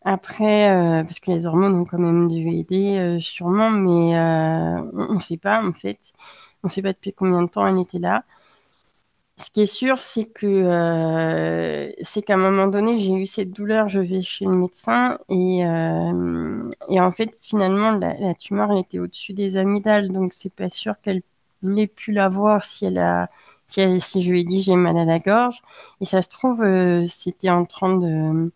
après, 0.04 0.70
euh, 0.70 1.04
parce 1.04 1.20
que 1.20 1.32
les 1.32 1.46
hormones 1.46 1.76
ont 1.76 1.86
quand 1.86 2.00
même 2.00 2.28
dû 2.30 2.50
aider 2.50 3.18
sûrement, 3.22 3.72
mais 3.72 4.18
on 4.20 5.16
ne 5.16 5.20
sait 5.20 5.38
pas 5.38 5.64
en 5.64 5.74
fait. 5.74 6.00
On 6.64 6.68
ne 6.68 6.72
sait 6.72 6.82
pas 6.82 6.94
depuis 6.94 7.14
combien 7.14 7.42
de 7.44 7.50
temps 7.50 7.68
elle 7.68 7.80
était 7.80 8.00
là. 8.00 8.24
Ce 9.40 9.52
qui 9.52 9.62
est 9.62 9.66
sûr, 9.68 10.00
c'est 10.02 10.26
que 10.26 11.92
c'est 12.04 12.24
qu'à 12.24 12.34
un 12.34 12.38
moment 12.38 12.68
donné, 12.68 13.00
j'ai 13.00 13.14
eu 13.14 13.28
cette 13.28 13.52
douleur, 13.52 13.88
je 13.88 14.00
vais 14.00 14.22
chez 14.24 14.46
le 14.46 14.52
médecin 14.52 15.20
et, 15.30 15.60
et 16.90 17.00
en 17.00 17.12
fait, 17.12 17.36
finalement, 17.42 17.92
la, 17.92 18.34
tumeur 18.34 18.72
elle 18.72 18.80
était 18.80 19.00
au-dessus 19.00 19.34
des 19.34 19.58
amygdales, 19.58 20.12
donc 20.12 20.34
c'est 20.34 20.54
pas 20.56 20.70
sûr 20.70 21.00
qu'elle 21.02 21.22
ait 21.78 21.88
pu 21.88 22.12
la 22.14 22.30
voir 22.30 22.64
si 22.64 22.86
elle 22.86 22.98
a 22.98 23.30
si, 23.68 24.22
je 24.22 24.32
lui 24.32 24.42
ai 24.42 24.44
dit 24.44 24.62
j'ai 24.62 24.76
mal 24.76 24.98
à 24.98 25.06
la 25.06 25.20
gorge. 25.20 25.62
Et 26.02 26.06
ça 26.06 26.22
se 26.22 26.30
trouve, 26.30 26.62
euh, 26.62 27.06
c'était 27.08 27.50
en 27.50 27.66
train 27.66 27.98
de. 27.98 28.52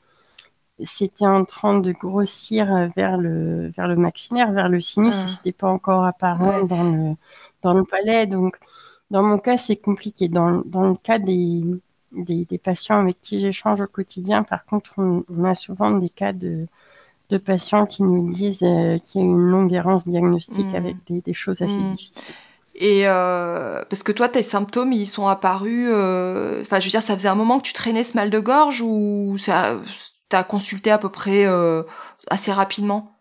c'était 0.85 1.25
en 1.27 1.45
train 1.45 1.79
de 1.79 1.91
grossir 1.91 2.89
vers 2.95 3.17
le, 3.17 3.69
vers 3.69 3.88
le 3.88 3.95
maxillaire, 3.95 4.51
vers 4.51 4.69
le 4.69 4.79
sinus, 4.79 5.15
ah. 5.23 5.27
c'était 5.27 5.51
pas 5.51 5.69
encore 5.69 6.05
apparent 6.05 6.63
dans, 6.63 6.83
le, 6.83 7.15
dans 7.61 7.73
le 7.73 7.83
palais. 7.83 8.27
Donc, 8.27 8.57
dans 9.12 9.24
mon 9.24 9.38
cas, 9.38 9.58
c'est 9.58 9.75
compliqué. 9.75 10.30
Dans, 10.30 10.63
dans 10.65 10.88
le 10.88 10.96
cas 10.96 11.20
des, 11.20 11.62
des, 12.13 12.58
patients 12.58 13.00
avec 13.00 13.20
qui 13.20 13.39
j'échange 13.39 13.82
au 13.82 13.88
quotidien, 13.88 14.44
par 14.44 14.65
contre, 14.65 14.94
on, 14.98 15.44
a 15.44 15.53
souvent 15.53 15.91
des 15.91 16.10
cas 16.10 16.32
de, 16.32 16.65
de 17.30 17.38
patients 17.38 17.86
qui 17.86 18.03
nous 18.03 18.32
disent 18.32 18.63
euh, 18.63 18.98
qu'il 18.98 19.22
y 19.22 19.24
a 19.24 19.27
une 19.27 19.38
longue 19.38 19.74
errance 19.74 20.08
diagnostique 20.08 20.72
mmh. 20.72 20.75
avec 20.75 20.96
des, 21.08 21.20
des, 21.20 21.34
choses 21.34 21.62
assez 21.62 21.77
mmh. 21.77 21.91
difficiles. 21.91 22.34
Et 22.75 23.01
euh, 23.06 23.84
parce 23.89 24.01
que 24.01 24.13
toi, 24.13 24.30
tes 24.30 24.44
symptômes, 24.44 24.94
ils 24.94 25.06
sont 25.06 25.27
apparus. 25.27 25.89
Euh, 25.91 26.62
enfin, 26.62 26.80
je 26.80 26.86
veux 26.86 26.91
dire, 26.91 27.01
ça 27.01 27.13
faisait 27.13 27.27
un 27.27 27.36
moment 27.36 27.60
que 27.60 27.65
tu 27.65 27.74
traînais 27.74 28.06
ce 28.06 28.15
mal 28.15 28.30
de 28.30 28.39
gorge 28.39 28.82
ou 28.82 29.36
ça, 29.38 29.75
t'as 30.30 30.44
consulté 30.44 30.89
à 30.89 30.98
peu 30.98 31.10
près 31.10 31.46
assez 32.30 32.53
rapidement? 32.53 33.13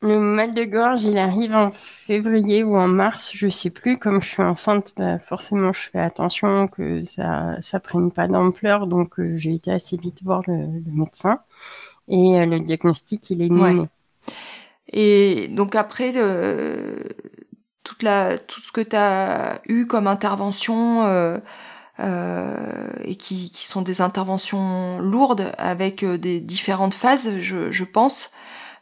Le 0.00 0.20
mal 0.20 0.54
de 0.54 0.64
gorge, 0.64 1.04
il 1.04 1.18
arrive 1.18 1.54
en 1.54 1.72
février 1.72 2.62
ou 2.62 2.76
en 2.76 2.86
mars, 2.86 3.32
je 3.34 3.48
sais 3.48 3.70
plus. 3.70 3.98
Comme 3.98 4.22
je 4.22 4.28
suis 4.28 4.42
enceinte, 4.42 4.92
bah, 4.96 5.18
forcément, 5.18 5.72
je 5.72 5.90
fais 5.90 5.98
attention 5.98 6.68
que 6.68 7.04
ça, 7.04 7.60
ça 7.62 7.80
prenne 7.80 8.12
pas 8.12 8.28
d'ampleur, 8.28 8.86
donc 8.86 9.14
j'ai 9.36 9.54
été 9.54 9.72
assez 9.72 9.96
vite 9.96 10.22
voir 10.22 10.42
le, 10.46 10.68
médecin 10.86 11.40
et 12.06 12.46
le 12.46 12.60
diagnostic, 12.60 13.28
il 13.30 13.42
est 13.42 13.48
nul. 13.48 13.88
Et 14.92 15.48
donc 15.48 15.74
après, 15.74 16.12
toute 17.88 18.02
la, 18.02 18.38
tout 18.38 18.60
ce 18.60 18.70
que 18.70 18.80
tu 18.80 18.96
as 18.96 19.60
eu 19.66 19.86
comme 19.86 20.06
intervention 20.06 21.04
euh, 21.04 21.38
euh, 22.00 22.90
et 23.02 23.16
qui, 23.16 23.50
qui, 23.50 23.66
sont 23.66 23.82
des 23.82 24.00
interventions 24.00 24.98
lourdes 25.00 25.52
avec 25.56 26.02
euh, 26.02 26.18
des 26.18 26.40
différentes 26.40 26.94
phases, 26.94 27.38
je, 27.40 27.70
je 27.70 27.84
pense. 27.84 28.30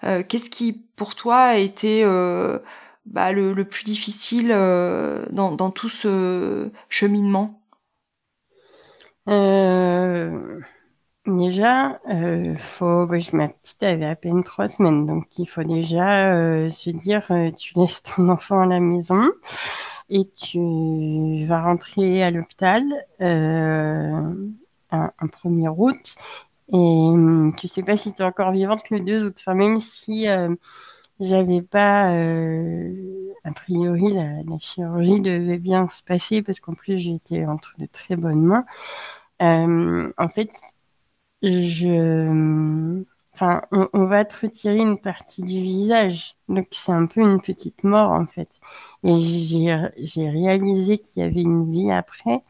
Euh, 0.05 0.23
Qu'est-ce 0.27 0.51
qui, 0.51 0.73
pour 0.97 1.15
toi, 1.15 1.37
a 1.37 1.57
été 1.57 2.03
euh, 2.05 2.59
bah, 3.07 3.33
le, 3.33 3.55
plus 3.65 3.85
difficile 3.85 4.51
euh, 4.53 5.25
dans, 5.31 5.71
tout 5.71 5.89
ce 5.89 6.71
cheminement? 6.89 7.61
Déjà, 11.27 11.99
euh, 12.09 12.55
faut, 12.57 13.07
bah, 13.07 13.17
ma 13.33 13.49
petite 13.49 13.83
avait 13.83 14.07
à 14.07 14.15
peine 14.15 14.45
trois 14.45 14.69
semaines, 14.69 15.07
donc 15.07 15.27
il 15.39 15.47
faut 15.47 15.65
déjà 15.65 16.71
se 16.71 16.91
dire, 16.91 17.27
tu 17.57 17.75
laisses 17.77 18.03
ton 18.03 18.29
enfant 18.31 18.61
à 18.61 18.67
la 18.67 18.79
maison 18.79 19.25
et 20.09 20.29
tu 20.31 21.45
vas 21.47 21.63
rentrer 21.63 22.23
à 22.23 22.31
l'hôpital 22.31 22.85
un, 23.19 24.37
un, 24.93 25.27
1er 25.27 25.75
août 25.77 26.17
et 26.73 26.77
hum, 26.77 27.55
tu 27.57 27.69
sais 27.69 27.83
pas 27.83 27.97
si 27.97 28.13
tu 28.13 28.23
es 28.23 28.25
encore 28.25 28.53
vivante 28.53 28.91
le 28.91 29.01
2 29.01 29.27
août. 29.27 29.37
Enfin, 29.41 29.55
même 29.55 29.81
si 29.81 30.29
euh, 30.29 30.55
j'avais 31.21 31.63
pas, 31.63 32.11
a 33.45 33.53
priori, 33.55 34.13
la, 34.15 34.59
chirurgie 34.61 35.21
devait 35.21 35.59
bien 35.59 35.89
se 35.89 36.03
passer 36.05 36.43
parce 36.43 36.61
qu'en 36.61 36.75
plus 36.75 36.99
j'étais 36.99 37.47
entre 37.47 37.77
de 37.79 37.87
très 37.87 38.17
bonnes 38.17 38.43
mains. 38.43 38.67
en 39.41 40.29
fait, 40.29 40.51
je, 41.43 43.05
enfin, 43.35 43.63
on, 43.73 44.07
va 44.07 44.25
te 44.25 44.47
retirer 44.47 44.79
une 44.79 44.99
partie 44.99 45.43
du 45.43 45.61
visage. 45.61 46.37
Donc, 46.49 46.67
c'est 46.71 46.93
un 46.93 47.07
peu 47.07 47.21
une 47.21 47.41
petite 47.41 47.85
mort, 47.85 48.11
en 48.11 48.27
fait. 48.27 48.49
Et 49.05 49.19
j'ai 49.19 50.29
réalisé 50.31 50.99
qu'il 50.99 51.23
y 51.23 51.27
avait 51.27 51.43
une 51.43 51.71
vie 51.71 51.91
après, 51.91 52.43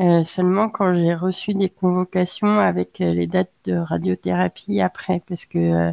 euh, 0.00 0.22
seulement 0.24 0.68
quand 0.68 0.94
j'ai 0.94 1.14
reçu 1.14 1.54
des 1.54 1.68
convocations 1.68 2.58
avec 2.60 3.00
euh, 3.00 3.12
les 3.12 3.26
dates 3.26 3.52
de 3.64 3.74
radiothérapie 3.76 4.80
après, 4.80 5.20
parce 5.28 5.44
que 5.46 5.58
euh, 5.58 5.92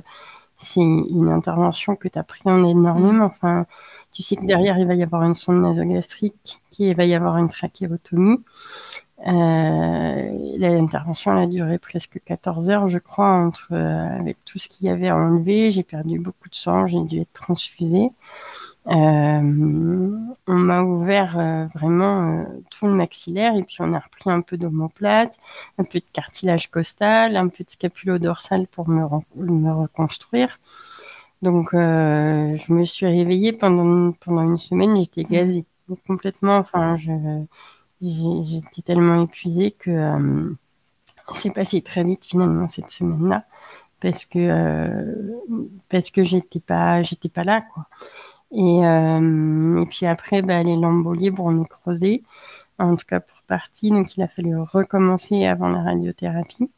c'est 0.59 0.81
une 0.81 1.29
intervention 1.29 1.95
que 1.95 2.07
tu 2.07 2.19
as 2.19 2.23
pris 2.23 2.41
en 2.45 2.63
énormément. 2.65 3.25
Enfin, 3.25 3.65
tu 4.11 4.23
sais 4.23 4.35
que 4.35 4.45
derrière, 4.45 4.77
il 4.79 4.87
va 4.87 4.95
y 4.95 5.03
avoir 5.03 5.23
une 5.23 5.35
sonde 5.35 5.61
nasogastrique, 5.61 6.61
qu'il 6.71 6.95
va 6.95 7.05
y 7.05 7.15
avoir 7.15 7.37
une 7.37 7.49
trachéotomie. 7.49 8.37
Euh, 9.27 10.57
L'intervention 10.57 11.37
a 11.37 11.47
duré 11.47 11.79
presque 11.79 12.19
14 12.25 12.69
heures, 12.69 12.87
je 12.87 12.99
crois, 12.99 13.29
entre 13.31 13.73
avec 13.73 14.37
tout 14.45 14.59
ce 14.59 14.67
qu'il 14.69 14.87
y 14.87 14.89
avait 14.89 15.11
enlevé. 15.11 15.71
J'ai 15.71 15.83
perdu 15.83 16.19
beaucoup 16.19 16.49
de 16.49 16.55
sang, 16.55 16.87
j'ai 16.87 17.01
dû 17.03 17.21
être 17.21 17.33
transfusée. 17.33 18.11
Euh, 18.87 20.17
on 20.47 20.53
m'a 20.53 20.83
ouvert 20.83 21.39
euh, 21.39 21.65
vraiment 21.73 22.41
euh, 22.41 22.43
tout 22.69 22.87
le 22.87 22.93
maxillaire 22.93 23.55
et 23.55 23.63
puis 23.63 23.77
on 23.79 23.93
a 23.93 23.99
repris 23.99 24.29
un 24.29 24.41
peu 24.41 24.57
d'omoplate, 24.57 25.35
un 25.79 25.83
peu 25.83 25.99
de 25.99 26.05
cartilage 26.13 26.69
costal, 26.69 27.35
un 27.35 27.47
peu 27.47 27.63
de 27.63 27.69
scapulo-dorsal 27.69 28.67
pour 28.67 28.87
me, 28.87 29.03
me 29.35 29.71
reconstruire. 29.73 30.59
Donc, 31.41 31.69
je 31.73 32.73
me 32.73 32.85
suis 32.85 33.05
réveillée 33.05 33.53
pendant, 33.53 34.11
pendant 34.13 34.43
une 34.43 34.57
semaine, 34.57 34.97
j'étais 34.97 35.23
gazée 35.23 35.65
complètement. 36.07 36.57
Enfin, 36.57 36.97
j'étais 38.01 38.81
tellement 38.83 39.23
épuisée 39.23 39.71
que 39.71 39.91
euh, 39.91 40.55
c'est 41.33 41.53
passé 41.53 41.81
très 41.81 42.03
vite 42.03 42.25
finalement 42.25 42.67
cette 42.69 42.89
semaine-là 42.89 43.45
parce 44.05 44.25
que 44.25 44.37
euh, 44.37 45.15
parce 45.89 46.11
que 46.11 46.23
j'étais 46.23 46.59
pas 46.59 47.01
j'étais 47.01 47.29
pas 47.29 47.43
là 47.43 47.61
quoi. 47.73 47.87
Et, 48.51 48.85
euh, 48.85 49.81
et 49.81 49.85
puis 49.87 50.05
après 50.05 50.43
bah, 50.43 50.61
les 50.61 50.75
lambeaux 50.75 51.15
libres 51.15 51.43
on 51.43 51.63
est 51.63 51.67
creusé 51.67 52.23
en 52.77 52.95
tout 52.95 53.05
cas 53.07 53.19
pour 53.19 53.41
partie 53.47 53.89
donc 53.89 54.15
il 54.15 54.21
a 54.21 54.27
fallu 54.27 54.55
recommencer 54.59 55.45
avant 55.45 55.69
la 55.69 55.81
radiothérapie. 55.81 56.69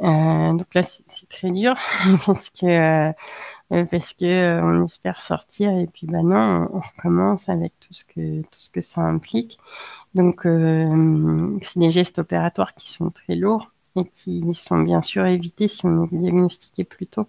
Euh, 0.00 0.52
donc 0.54 0.74
là 0.74 0.82
c'est 0.82 1.28
très 1.28 1.52
dur 1.52 1.76
parce 2.26 2.50
que 2.50 2.66
euh, 2.66 3.84
parce 3.90 4.12
que 4.14 4.60
on 4.62 4.84
espère 4.84 5.20
sortir 5.20 5.70
et 5.70 5.86
puis 5.86 6.08
bah 6.08 6.22
non, 6.22 6.68
on, 6.72 6.80
recommence 6.80 7.48
avec 7.48 7.72
tout 7.78 7.94
ce 7.94 8.04
que 8.04 8.42
tout 8.42 8.58
ce 8.58 8.70
que 8.70 8.80
ça 8.80 9.02
implique. 9.02 9.58
Donc 10.14 10.40
c'est 10.42 11.78
des 11.78 11.92
gestes 11.92 12.18
opératoires 12.18 12.74
qui 12.74 12.92
sont 12.92 13.10
très 13.10 13.36
lourds 13.36 13.70
et 13.96 14.04
qui 14.04 14.54
sont 14.54 14.80
bien 14.80 15.02
sûr 15.02 15.26
évités 15.26 15.68
si 15.68 15.84
on 15.86 16.04
est 16.04 16.14
diagnostiqué 16.14 16.84
plus 16.84 17.06
tôt. 17.06 17.26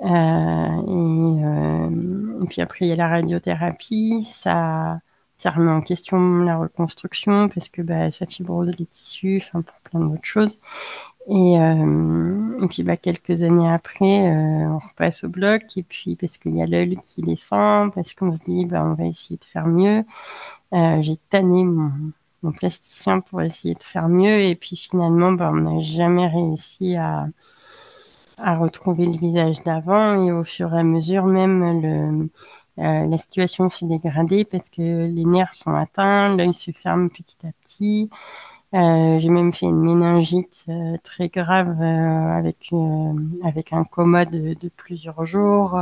Euh, 0.00 0.06
et, 0.06 1.44
euh, 1.44 2.42
et, 2.42 2.46
puis 2.46 2.62
après 2.62 2.86
il 2.86 2.88
y 2.88 2.92
a 2.92 2.96
la 2.96 3.08
radiothérapie, 3.08 4.24
ça 4.30 5.00
remet 5.44 5.72
en 5.72 5.80
question 5.80 6.38
la 6.44 6.56
reconstruction 6.56 7.48
parce 7.48 7.68
que 7.68 7.82
bah, 7.82 8.12
ça 8.12 8.26
fibrose 8.26 8.70
les 8.78 8.86
tissus, 8.86 9.42
enfin 9.44 9.62
pour 9.62 9.80
plein 9.80 10.00
d'autres 10.00 10.24
choses. 10.24 10.60
Et, 11.28 11.60
euh, 11.60 12.66
puis 12.68 12.82
bah, 12.84 12.96
quelques 12.96 13.42
années 13.42 13.68
après, 13.68 14.30
on 14.66 14.78
repasse 14.78 15.24
au 15.24 15.28
bloc, 15.28 15.62
et 15.76 15.82
puis 15.82 16.16
parce 16.16 16.38
qu'il 16.38 16.56
y 16.56 16.62
a 16.62 16.66
l'œil 16.66 16.96
qui 17.04 17.22
descend, 17.22 17.92
parce 17.92 18.14
qu'on 18.14 18.32
se 18.34 18.44
dit 18.44 18.66
bah, 18.66 18.84
on 18.84 18.94
va 18.94 19.06
essayer 19.06 19.36
de 19.36 19.44
faire 19.44 19.66
mieux. 19.66 20.04
J'ai 20.72 21.16
tanné 21.30 21.64
mon, 21.64 21.90
mon, 22.42 22.52
plasticien 22.52 23.20
pour 23.20 23.42
essayer 23.42 23.74
de 23.74 23.82
faire 23.82 24.08
mieux, 24.08 24.40
et 24.40 24.54
puis 24.54 24.76
finalement 24.76 25.32
bah, 25.32 25.50
on 25.52 25.56
n'a 25.56 25.80
jamais 25.80 26.28
réussi 26.28 26.96
à, 26.96 27.26
à 28.38 28.56
retrouver 28.56 29.06
le 29.06 29.16
visage 29.16 29.62
d'avant, 29.64 30.26
et 30.26 30.32
au 30.32 30.44
fur 30.44 30.74
et 30.74 30.78
à 30.78 30.84
mesure 30.84 31.24
même 31.26 31.82
le, 31.82 32.28
euh, 32.78 33.06
la 33.06 33.18
situation 33.18 33.68
s'est 33.68 33.86
dégradée 33.86 34.44
parce 34.44 34.68
que 34.70 34.82
les 35.06 35.24
nerfs 35.24 35.54
sont 35.54 35.72
atteints, 35.72 36.36
l'œil 36.36 36.54
se 36.54 36.70
ferme 36.70 37.10
petit 37.10 37.36
à 37.44 37.50
petit. 37.64 38.10
Euh, 38.74 39.18
j'ai 39.18 39.30
même 39.30 39.52
fait 39.52 39.66
une 39.66 39.80
méningite 39.80 40.64
euh, 40.68 40.96
très 41.02 41.28
grave 41.28 41.80
avec 41.80 42.70
avec 43.42 43.72
un 43.72 43.84
coma 43.84 44.24
de 44.26 44.68
plusieurs 44.76 45.24
jours 45.24 45.78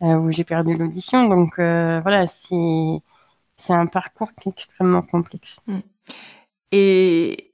où 0.00 0.30
j'ai 0.30 0.44
perdu 0.44 0.76
l'audition. 0.76 1.28
Donc 1.28 1.54
voilà, 1.56 2.26
c'est 2.26 3.02
c'est 3.58 3.74
un 3.74 3.86
parcours 3.86 4.34
qui 4.34 4.48
est 4.48 4.52
extrêmement 4.52 5.02
complexe. 5.02 5.58
Mm. 5.66 5.78
Et 6.72 7.52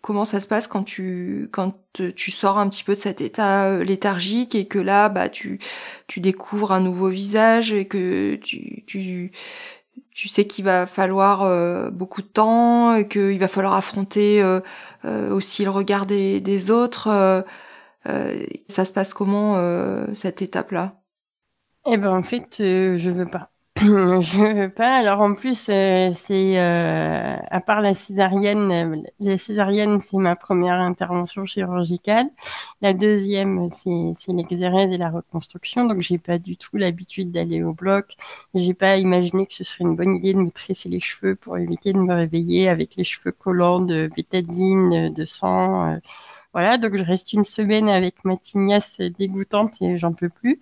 comment 0.00 0.24
ça 0.24 0.40
se 0.40 0.48
passe 0.48 0.66
quand 0.66 0.82
tu 0.82 1.48
quand 1.52 1.74
tu 1.92 2.30
sors 2.30 2.58
un 2.58 2.68
petit 2.68 2.84
peu 2.84 2.94
de 2.94 2.98
cet 2.98 3.20
état 3.20 3.78
léthargique 3.78 4.54
et 4.54 4.66
que 4.66 4.78
là 4.78 5.08
bah 5.08 5.28
tu 5.28 5.60
tu 6.06 6.20
découvres 6.20 6.72
un 6.72 6.80
nouveau 6.80 7.08
visage 7.08 7.72
et 7.72 7.86
que 7.86 8.36
tu 8.36 8.84
tu 8.86 9.32
tu 10.20 10.28
sais 10.28 10.46
qu'il 10.46 10.66
va 10.66 10.86
falloir 10.86 11.42
euh, 11.42 11.90
beaucoup 11.90 12.20
de 12.20 12.26
temps, 12.26 12.94
et 12.94 13.08
qu'il 13.08 13.38
va 13.38 13.48
falloir 13.48 13.74
affronter 13.74 14.42
euh, 14.42 14.60
euh, 15.06 15.32
aussi 15.32 15.64
le 15.64 15.70
regard 15.70 16.04
des, 16.04 16.40
des 16.40 16.70
autres. 16.70 17.08
ça 18.68 18.84
se 18.84 18.92
passe 18.92 19.14
comment 19.14 19.56
cette 20.14 20.42
étape-là? 20.42 21.00
Eh 21.86 21.96
ben 21.96 22.12
en 22.14 22.22
fait, 22.22 22.56
je 22.58 23.10
veux 23.10 23.24
pas. 23.24 23.49
je 23.76 24.62
veux 24.64 24.68
pas. 24.68 24.96
Alors 24.96 25.20
en 25.20 25.34
plus, 25.34 25.68
euh, 25.70 26.10
c'est 26.14 26.58
euh, 26.58 27.36
à 27.50 27.60
part 27.60 27.80
la 27.80 27.94
césarienne, 27.94 28.70
euh, 28.72 29.02
la 29.20 29.38
césarienne 29.38 30.00
c'est 30.00 30.16
ma 30.18 30.36
première 30.36 30.74
intervention 30.74 31.46
chirurgicale. 31.46 32.26
La 32.82 32.92
deuxième 32.92 33.68
c'est 33.70 34.12
c'est 34.18 34.32
l'exérèse 34.32 34.92
et 34.92 34.98
la 34.98 35.08
reconstruction. 35.10 35.86
Donc 35.86 36.02
j'ai 36.02 36.18
pas 36.18 36.38
du 36.38 36.56
tout 36.56 36.76
l'habitude 36.76 37.30
d'aller 37.30 37.62
au 37.62 37.72
bloc. 37.72 38.16
J'ai 38.54 38.74
pas 38.74 38.96
imaginé 38.98 39.46
que 39.46 39.54
ce 39.54 39.64
serait 39.64 39.84
une 39.84 39.96
bonne 39.96 40.16
idée 40.16 40.34
de 40.34 40.38
me 40.40 40.50
tresser 40.50 40.88
les 40.88 41.00
cheveux 41.00 41.36
pour 41.36 41.56
éviter 41.56 41.92
de 41.92 41.98
me 41.98 42.12
réveiller 42.12 42.68
avec 42.68 42.96
les 42.96 43.04
cheveux 43.04 43.32
collants 43.32 43.80
de 43.80 44.10
bétadine, 44.14 45.10
de 45.14 45.24
sang. 45.24 45.96
Voilà, 46.52 46.78
donc 46.78 46.96
je 46.96 47.04
reste 47.04 47.32
une 47.32 47.44
semaine 47.44 47.88
avec 47.88 48.24
ma 48.24 48.36
tignasse 48.36 48.98
dégoûtante 49.00 49.80
et 49.80 49.98
j'en 49.98 50.12
peux 50.12 50.28
plus. 50.28 50.60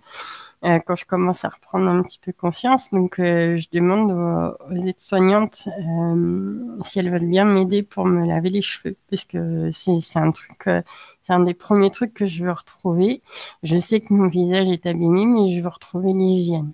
Euh, 0.63 0.79
quand 0.85 0.95
je 0.95 1.05
commence 1.05 1.45
à 1.45 1.49
reprendre 1.49 1.87
un 1.89 2.03
petit 2.03 2.19
peu 2.19 2.31
conscience, 2.31 2.91
donc 2.91 3.19
euh, 3.19 3.57
je 3.57 3.67
demande 3.71 4.11
aux, 4.11 4.75
aides-soignantes 4.85 5.67
euh, 5.67 6.77
si 6.85 6.99
elles 6.99 7.09
veulent 7.09 7.29
bien 7.29 7.45
m'aider 7.45 7.81
pour 7.83 8.05
me 8.05 8.27
laver 8.27 8.49
les 8.49 8.61
cheveux, 8.61 8.97
puisque 9.07 9.37
c'est 9.71 9.99
c'est 10.01 10.19
un 10.19 10.31
truc, 10.31 10.61
c'est 10.65 11.33
un 11.33 11.39
des 11.41 11.53
premiers 11.55 11.91
trucs 11.91 12.13
que 12.13 12.27
je 12.27 12.43
veux 12.43 12.51
retrouver. 12.51 13.23
Je 13.63 13.79
sais 13.79 13.99
que 13.99 14.13
mon 14.13 14.27
visage 14.27 14.69
est 14.69 14.85
abîmé, 14.85 15.25
mais 15.25 15.55
je 15.55 15.61
veux 15.61 15.69
retrouver 15.69 16.13
l'hygiène. 16.13 16.73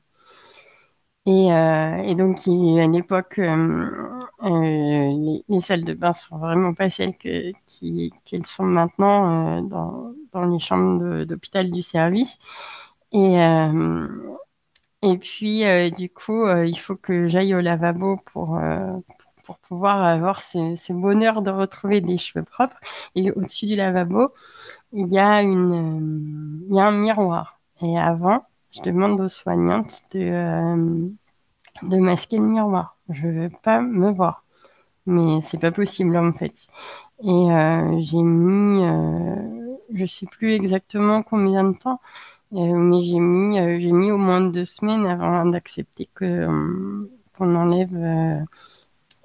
Et, 1.28 1.52
euh, 1.52 1.98
et, 2.04 2.14
donc, 2.14 2.38
à 2.48 2.88
l'époque, 2.88 3.40
euh, 3.40 3.90
euh, 4.44 5.42
les, 5.50 5.62
salles 5.62 5.84
de 5.84 5.94
bain 5.96 6.12
sont 6.14 6.38
vraiment 6.38 6.74
pas 6.76 6.92
celles 6.92 7.18
qu'elles 7.18 8.46
sont 8.46 8.64
maintenant 8.66 9.62
dans, 9.64 10.14
dans, 10.34 10.46
les 10.46 10.60
chambres 10.60 11.24
d'hôpital 11.26 11.72
du 11.72 11.82
service. 11.82 12.38
Et, 13.12 13.38
et 15.02 15.18
puis, 15.18 15.64
du 15.92 16.10
coup, 16.10 16.48
il 16.48 16.78
faut 16.78 16.96
que 16.96 17.28
j'aille 17.28 17.56
au 17.56 17.62
lavabo 17.62 18.18
pour, 18.32 18.60
pour 19.46 19.58
pouvoir 19.60 20.04
avoir 20.04 20.42
ce, 20.42 20.76
ce, 20.76 20.94
bonheur 20.94 21.42
de 21.42 21.50
retrouver 21.52 22.02
des 22.02 22.18
cheveux 22.18 22.46
propres. 22.46 22.80
Et 23.16 23.32
au-dessus 23.32 23.68
du 23.68 23.76
lavabo, 23.76 24.34
il 24.94 25.08
y 25.08 25.20
a, 25.20 25.42
une, 25.42 26.66
il 26.70 26.76
y 26.76 26.80
a 26.80 26.88
un 26.88 26.92
miroir. 26.92 27.60
Et 27.82 27.98
avant, 28.00 28.46
je 28.76 28.82
demande 28.84 29.20
aux 29.22 29.30
soignantes 29.30 30.02
de, 30.14 30.20
euh, 30.22 31.10
de 31.84 31.98
masquer 32.00 32.38
le 32.38 32.46
miroir. 32.48 32.98
Je 33.10 33.28
ne 33.28 33.44
veux 33.44 33.52
pas 33.64 33.82
me 33.82 34.12
voir. 34.12 34.46
Mais 35.08 35.42
c'est 35.44 35.60
pas 35.60 35.72
possible 35.72 36.18
en 36.18 36.34
fait. 36.34 36.54
Et 37.24 37.30
euh, 37.30 38.00
j'ai 38.02 38.18
mis, 38.24 38.86
euh, 38.86 39.78
je 39.94 40.06
sais 40.06 40.28
plus 40.28 40.52
exactement 40.54 41.24
combien 41.24 41.64
de 41.66 41.78
temps, 41.78 42.02
mais 42.52 43.02
j'ai 43.04 43.20
mis, 43.20 43.58
j'ai 43.82 43.92
mis 43.94 44.12
au 44.12 44.18
moins 44.18 44.42
deux 44.42 44.66
semaines 44.66 45.06
avant 45.08 45.46
d'accepter 45.48 46.10
que 46.16 46.48
qu'on 47.38 47.56
enlève 47.56 47.92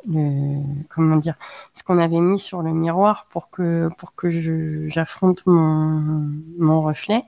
le, 0.07 0.63
comment 0.89 1.17
dire, 1.17 1.35
ce 1.75 1.83
qu'on 1.83 1.99
avait 1.99 2.21
mis 2.21 2.39
sur 2.39 2.63
le 2.63 2.73
miroir 2.73 3.27
pour 3.31 3.51
que 3.51 3.89
pour 3.99 4.15
que 4.15 4.31
j'affronte 4.89 5.45
mon 5.47 6.33
mon 6.59 6.83
reflet. 6.83 7.23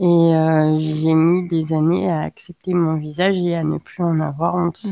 Et 0.00 0.04
euh, 0.04 0.78
j'ai 0.78 1.14
mis 1.14 1.48
des 1.48 1.72
années 1.72 2.10
à 2.10 2.22
accepter 2.22 2.74
mon 2.74 2.96
visage 2.96 3.38
et 3.38 3.54
à 3.54 3.62
ne 3.62 3.78
plus 3.78 4.02
en 4.02 4.18
avoir 4.20 4.56
honte. 4.56 4.86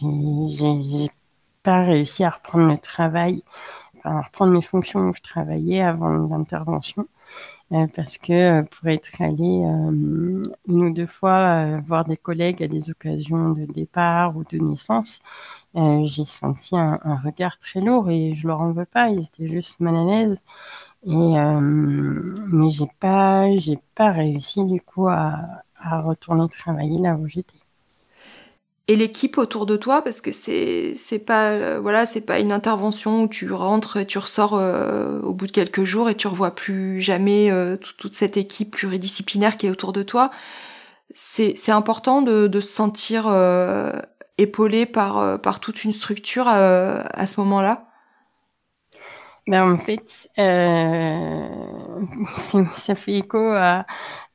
Mm. 0.00 0.48
J'ai 0.48 1.10
pas 1.62 1.82
réussi 1.82 2.24
à 2.24 2.30
reprendre 2.30 2.68
le 2.68 2.78
travail, 2.78 3.42
à 4.04 4.22
reprendre 4.22 4.52
mes 4.52 4.62
fonctions 4.62 5.00
où 5.00 5.14
je 5.14 5.20
travaillais 5.20 5.82
avant 5.82 6.08
l'intervention. 6.08 7.06
Euh, 7.72 7.86
parce 7.96 8.18
que 8.18 8.32
euh, 8.32 8.62
pour 8.64 8.88
être 8.88 9.22
allé 9.22 9.64
euh, 9.64 10.42
une 10.68 10.84
ou 10.84 10.92
deux 10.92 11.06
fois 11.06 11.78
voir 11.80 12.04
des 12.04 12.18
collègues 12.18 12.62
à 12.62 12.68
des 12.68 12.90
occasions 12.90 13.50
de 13.52 13.64
départ 13.64 14.36
ou 14.36 14.44
de 14.44 14.58
naissance, 14.58 15.20
j'ai 15.74 16.24
senti 16.26 16.76
un, 16.76 16.98
un, 17.02 17.16
regard 17.16 17.58
très 17.58 17.80
lourd 17.80 18.10
et 18.10 18.34
je 18.34 18.46
leur 18.46 18.60
en 18.60 18.72
veux 18.72 18.84
pas, 18.84 19.08
ils 19.08 19.22
étaient 19.24 19.48
juste 19.48 19.80
mal 19.80 19.96
à 19.96 20.04
l'aise. 20.04 20.42
Et 21.06 21.14
euh, 21.14 21.60
mais 22.52 22.70
j'ai 22.70 22.86
pas, 22.98 23.56
j'ai 23.56 23.78
pas 23.94 24.10
réussi 24.10 24.64
du 24.64 24.80
coup 24.80 25.06
à, 25.08 25.62
à 25.76 26.00
retourner 26.00 26.48
travailler 26.48 26.98
là 27.00 27.14
où 27.16 27.28
j'étais. 27.28 27.58
Et 28.88 28.96
l'équipe 28.96 29.38
autour 29.38 29.64
de 29.64 29.76
toi, 29.76 30.02
parce 30.02 30.20
que 30.20 30.32
c'est 30.32 30.94
c'est 30.96 31.20
pas 31.20 31.50
euh, 31.50 31.78
voilà 31.80 32.04
c'est 32.04 32.20
pas 32.20 32.40
une 32.40 32.50
intervention 32.52 33.22
où 33.22 33.28
tu 33.28 33.50
rentres 33.52 33.96
et 33.96 34.06
tu 34.06 34.18
ressors 34.18 34.54
euh, 34.54 35.20
au 35.22 35.32
bout 35.32 35.46
de 35.46 35.52
quelques 35.52 35.84
jours 35.84 36.10
et 36.10 36.16
tu 36.16 36.26
revois 36.26 36.50
plus 36.54 37.00
jamais 37.00 37.50
euh, 37.52 37.76
toute 37.76 38.12
cette 38.12 38.36
équipe 38.36 38.72
pluridisciplinaire 38.72 39.56
qui 39.56 39.66
est 39.66 39.70
autour 39.70 39.92
de 39.92 40.02
toi. 40.02 40.30
C'est 41.14 41.54
c'est 41.56 41.72
important 41.72 42.22
de, 42.22 42.48
de 42.48 42.60
se 42.60 42.72
sentir 42.72 43.26
épaulé 44.38 44.86
par 44.86 45.40
par 45.40 45.60
toute 45.60 45.84
une 45.84 45.92
structure 45.92 46.48
à 46.48 47.26
ce 47.26 47.40
moment-là? 47.40 47.91
Ben, 49.48 49.72
en 49.72 49.78
fait, 49.78 50.28
euh, 50.38 51.48
ça 52.76 52.94
fait 52.94 53.14
écho 53.18 53.38
à, 53.38 53.84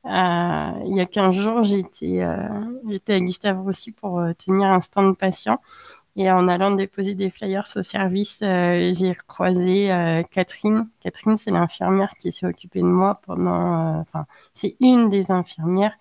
il 0.04 0.96
y 0.96 1.00
a 1.00 1.06
15 1.06 1.34
jours, 1.34 1.64
j'étais 1.64 2.20
euh, 2.22 2.48
à 3.08 3.20
Gustave 3.20 3.60
Roussy 3.62 3.92
pour 3.92 4.20
euh, 4.20 4.32
tenir 4.34 4.66
un 4.68 4.80
stand 4.82 5.16
patient. 5.16 5.60
Et 6.16 6.30
en 6.30 6.48
allant 6.48 6.72
déposer 6.72 7.14
des 7.14 7.30
flyers 7.30 7.66
au 7.76 7.82
service, 7.82 8.40
euh, 8.42 8.92
j'ai 8.92 9.14
croisé 9.28 9.88
Catherine. 10.32 10.88
Catherine, 11.00 11.36
c'est 11.38 11.52
l'infirmière 11.52 12.12
qui 12.20 12.32
s'est 12.32 12.46
occupée 12.46 12.80
de 12.80 12.86
moi 12.86 13.20
pendant... 13.24 14.00
Enfin, 14.00 14.26
c'est 14.54 14.76
une 14.80 15.10
des 15.10 15.30
infirmières 15.30 15.96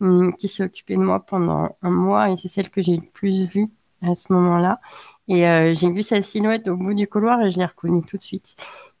hum, 0.00 0.34
qui 0.36 0.48
s'est 0.48 0.64
occupée 0.64 0.94
de 0.96 1.00
moi 1.00 1.20
pendant 1.20 1.76
un 1.82 1.90
mois 1.90 2.30
et 2.30 2.36
c'est 2.36 2.48
celle 2.48 2.70
que 2.70 2.82
j'ai 2.82 2.96
le 2.96 3.08
plus 3.14 3.46
vue 3.46 3.70
à 4.02 4.14
ce 4.14 4.32
moment-là. 4.32 4.80
Et 5.28 5.46
euh, 5.46 5.74
j'ai 5.74 5.90
vu 5.90 6.02
sa 6.02 6.22
silhouette 6.22 6.68
au 6.68 6.76
bout 6.76 6.94
du 6.94 7.06
couloir 7.06 7.40
et 7.42 7.50
je 7.50 7.58
l'ai 7.58 7.66
reconnue 7.66 8.02
tout 8.02 8.16
de 8.16 8.22
suite. 8.22 8.56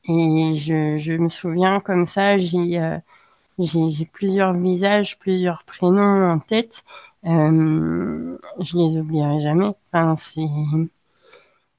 Et 0.08 0.54
je, 0.56 0.96
je 0.96 1.14
me 1.14 1.28
souviens 1.28 1.80
comme 1.80 2.06
ça, 2.06 2.38
j'ai 2.38 2.80
euh, 2.80 2.98
j'ai 3.58 4.06
plusieurs 4.06 4.54
visages, 4.54 5.18
plusieurs 5.18 5.64
prénoms 5.64 6.30
en 6.30 6.38
tête. 6.38 6.84
Euh, 7.26 8.38
je 8.60 8.76
les 8.76 8.98
oublierai 8.98 9.40
jamais. 9.40 9.72
Enfin, 9.92 10.16
c'est 10.16 10.40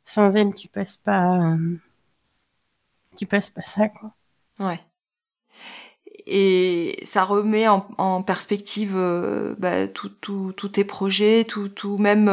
sans 0.06 0.36
elle, 0.36 0.54
tu 0.56 0.68
passes 0.68 0.98
pas, 0.98 1.56
tu 3.18 3.26
passes 3.26 3.50
pas 3.50 3.62
ça, 3.62 3.90
quoi. 3.90 4.12
Ouais. 4.60 4.80
Et 6.26 7.00
ça 7.04 7.24
remet 7.24 7.68
en, 7.68 8.24
perspective 8.24 8.94
euh, 8.96 9.56
bah, 9.58 9.88
tous 9.88 10.10
tout, 10.10 10.54
tout 10.56 10.70
tes 10.70 10.86
projets, 10.86 11.44
tout, 11.44 11.70
tout 11.70 11.98
même 11.98 12.30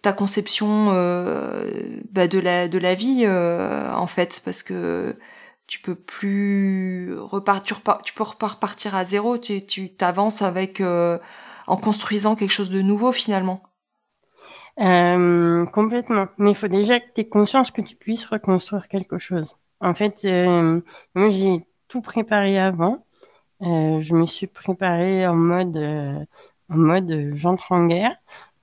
ta 0.00 0.12
conception 0.12 0.90
euh, 0.92 2.00
bah, 2.10 2.28
de 2.28 2.38
la 2.38 2.68
de 2.68 2.78
la 2.78 2.94
vie 2.94 3.24
euh, 3.26 3.92
en 3.92 4.06
fait 4.06 4.40
parce 4.44 4.62
que 4.62 5.16
tu 5.66 5.80
peux 5.80 5.94
plus 5.94 7.14
repartir 7.18 7.80
tu, 8.04 8.14
peux 8.14 8.22
repartir 8.22 8.94
à 8.94 9.04
zéro 9.04 9.36
tu 9.36 9.64
tu 9.64 9.90
t'avances 9.90 10.40
avec 10.42 10.80
en 10.80 11.76
construisant 11.76 12.36
quelque 12.36 12.50
chose 12.50 12.70
de 12.70 12.80
nouveau 12.82 13.12
finalement. 13.12 13.62
Euh, 14.80 15.66
complètement. 15.66 16.26
Mais 16.38 16.50
il 16.50 16.56
faut 16.56 16.68
déjà 16.68 16.98
que 16.98 17.06
tu 17.14 17.20
aies 17.20 17.28
conscience 17.28 17.70
que 17.70 17.80
tu 17.80 17.94
puisses 17.94 18.26
reconstruire 18.26 18.88
quelque 18.88 19.18
chose. 19.18 19.56
En 19.80 19.94
fait 19.94 20.24
moi 21.14 21.28
j'ai 21.28 21.66
tout 21.88 22.00
préparé 22.00 22.58
avant. 22.58 23.04
Je 23.60 24.14
me 24.14 24.26
suis 24.26 24.46
préparée 24.46 25.26
en 25.26 25.36
mode 25.36 25.76
en 26.70 26.76
mode 26.76 27.32
j'entre 27.34 27.72
en 27.72 27.86
guerre 27.86 28.16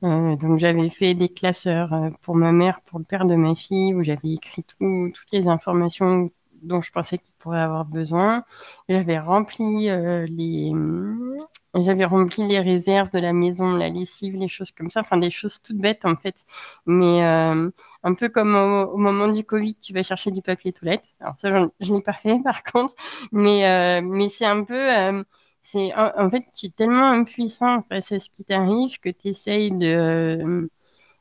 euh, 0.04 0.36
donc 0.36 0.58
j'avais 0.58 0.90
fait 0.90 1.14
des 1.14 1.30
classeurs 1.30 1.94
euh, 1.94 2.10
pour 2.24 2.36
ma 2.36 2.52
mère, 2.52 2.82
pour 2.82 3.00
le 3.00 3.06
père 3.06 3.26
de 3.26 3.36
ma 3.36 3.56
fille, 3.56 3.94
où 3.94 4.04
j'avais 4.04 4.34
écrit 4.34 4.64
tout, 4.64 5.12
toutes 5.14 5.32
les 5.32 5.48
informations 5.48 6.30
dont 6.64 6.82
je 6.82 6.92
pensais 6.92 7.18
qu'il 7.18 7.34
pourrait 7.40 7.62
avoir 7.62 7.86
besoin. 7.86 8.44
J'avais 8.90 9.20
rempli 9.20 9.90
euh, 9.90 10.26
les 10.30 10.72
j'avais 11.74 12.06
rempli 12.06 12.48
les 12.48 12.60
réserves 12.60 13.12
de 13.12 13.20
la 13.20 13.32
maison, 13.34 13.72
la 13.72 13.90
lessive, 13.90 14.36
les 14.36 14.50
choses 14.50 14.72
comme 14.72 14.90
ça, 14.90 15.00
enfin 15.02 15.18
des 15.18 15.32
choses 15.32 15.62
toutes 15.62 15.78
bêtes 15.78 16.04
en 16.06 16.16
fait. 16.16 16.36
Mais 16.86 17.22
un 17.24 18.14
peu 18.14 18.30
comme 18.30 18.56
au, 18.56 18.98
moment 18.98 19.28
du 19.30 19.44
Covid, 19.44 19.76
tu 19.76 19.94
vas 19.94 20.04
chercher 20.04 20.32
du 20.32 20.42
papier 20.42 20.74
toilette. 20.74 21.04
Alors 21.20 21.36
ça, 21.40 21.50
je 21.80 21.94
n'ai 21.94 22.02
pas 22.02 22.14
fait 22.14 22.40
par 22.44 22.64
contre, 22.64 22.94
mais 23.32 24.02
mais 24.02 24.30
c'est 24.30 24.46
un 24.46 24.64
peu 24.64 25.24
c'est 25.72 25.94
en, 25.96 26.30
fait 26.30 26.44
tu 26.54 26.68
es 26.68 26.70
tellement 26.70 27.10
impuissant 27.12 27.82
face 27.84 28.12
à 28.12 28.20
ce 28.20 28.30
qui 28.30 28.44
t'arrive 28.44 29.00
que 29.00 29.10
tu 29.10 29.30
essayes 29.30 29.72
de 29.72 30.70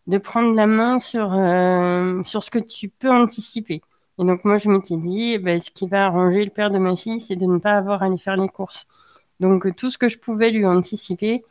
de 0.06 0.18
prendre 0.18 0.54
la 0.54 0.66
main 0.66 1.00
sur 1.00 1.32
euh, 1.34 2.22
sur 2.24 2.42
ce 2.42 2.50
que 2.50 2.58
tu 2.58 2.88
peux 2.88 3.10
anticiper. 3.10 3.82
Et 4.18 4.24
donc 4.24 4.44
moi 4.44 4.58
je 4.58 4.68
m'étais 4.68 4.96
dit 4.96 5.38
bah, 5.38 5.60
ce 5.60 5.70
qui 5.70 5.88
va 5.88 6.06
arranger 6.06 6.44
le 6.44 6.50
père 6.50 6.70
de 6.70 6.78
ma 6.78 6.96
fille 6.96 7.20
c'est 7.20 7.36
de 7.36 7.46
ne 7.46 7.58
pas 7.58 7.72
avoir 7.76 8.02
à 8.02 8.06
aller 8.06 8.18
faire 8.18 8.36
les 8.36 8.48
courses. 8.48 8.86
Donc 9.40 9.74
tout 9.76 9.90
ce 9.90 9.98
que 9.98 10.08
je 10.08 10.18
pouvais 10.18 10.50
lui 10.50 10.66
anticiper, 10.66 11.44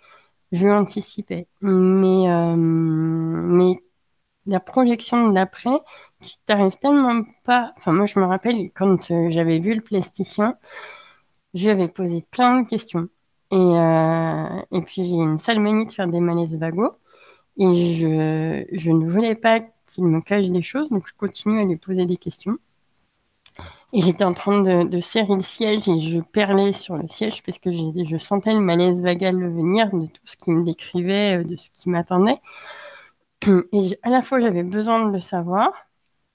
je 0.51 0.65
lui 0.65 0.71
anticipais. 0.71 1.47
Mais 1.61 2.29
euh, 2.29 2.55
mais 2.57 3.75
la 4.45 4.59
projection 4.59 5.29
d'après, 5.31 5.79
tu 6.21 6.31
t'arrives 6.45 6.77
tellement 6.77 7.23
pas. 7.45 7.73
Enfin 7.77 7.93
moi 7.93 8.05
je 8.07 8.19
me 8.19 8.25
rappelle 8.25 8.71
quand 8.75 9.11
euh, 9.11 9.29
j'avais 9.31 9.59
vu 9.59 9.75
le 9.75 9.81
plasticien, 9.81 10.57
je 11.53 11.63
lui 11.63 11.69
avais 11.69 11.87
posé 11.87 12.23
plein 12.31 12.61
de 12.61 12.69
questions. 12.69 13.09
Et, 13.51 13.55
euh, 13.55 14.61
et 14.71 14.81
puis 14.81 15.05
j'ai 15.05 15.15
une 15.15 15.39
sale 15.39 15.59
manie 15.59 15.85
de 15.87 15.91
faire 15.91 16.07
des 16.07 16.19
malaises 16.19 16.57
vagos. 16.57 16.97
Et 17.57 17.95
je, 17.95 18.65
je 18.71 18.91
ne 18.91 19.09
voulais 19.09 19.35
pas 19.35 19.59
qu'il 19.61 20.05
me 20.05 20.21
cache 20.21 20.49
des 20.49 20.61
choses, 20.61 20.89
donc 20.89 21.07
je 21.07 21.13
continue 21.17 21.59
à 21.61 21.65
lui 21.65 21.77
poser 21.77 22.05
des 22.05 22.17
questions. 22.17 22.57
Et 23.91 24.01
j'étais 24.01 24.23
en 24.23 24.33
train 24.33 24.61
de, 24.61 24.87
de, 24.87 24.99
serrer 25.01 25.35
le 25.35 25.41
siège 25.41 25.89
et 25.89 25.97
je 25.99 26.19
perlais 26.19 26.73
sur 26.73 26.95
le 26.95 27.07
siège 27.07 27.41
parce 27.43 27.57
que 27.57 27.71
je 27.71 28.17
sentais 28.17 28.53
le 28.53 28.59
malaise 28.59 29.03
vagal 29.03 29.35
venir 29.35 29.89
de 29.91 30.05
tout 30.05 30.21
ce 30.25 30.37
qui 30.37 30.51
me 30.51 30.63
décrivait, 30.63 31.39
euh, 31.39 31.43
de 31.43 31.55
ce 31.57 31.69
qui 31.71 31.89
m'attendait. 31.89 32.37
Et 33.73 33.99
à 34.03 34.09
la 34.09 34.21
fois 34.21 34.39
j'avais 34.39 34.63
besoin 34.63 35.05
de 35.07 35.11
le 35.13 35.21
savoir 35.21 35.71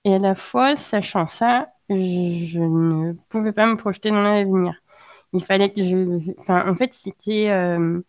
et 0.05 0.15
à 0.15 0.19
la 0.19 0.35
fois, 0.35 0.77
sachant 0.77 1.27
ça, 1.27 1.73
je 1.89 2.61
ne 2.61 3.15
pouvais 3.31 3.53
pas 3.53 3.67
me 3.67 3.77
projeter 3.77 4.11
dans 4.11 4.23
l'avenir. 4.23 4.83
Il 5.35 5.45
fallait 5.45 5.71
que 5.71 5.83
je... 5.83 6.33
Enfin, 6.41 6.69
en 6.69 6.75
fait, 6.75 6.95
c'était 6.95 7.51
euh, 7.51 8.01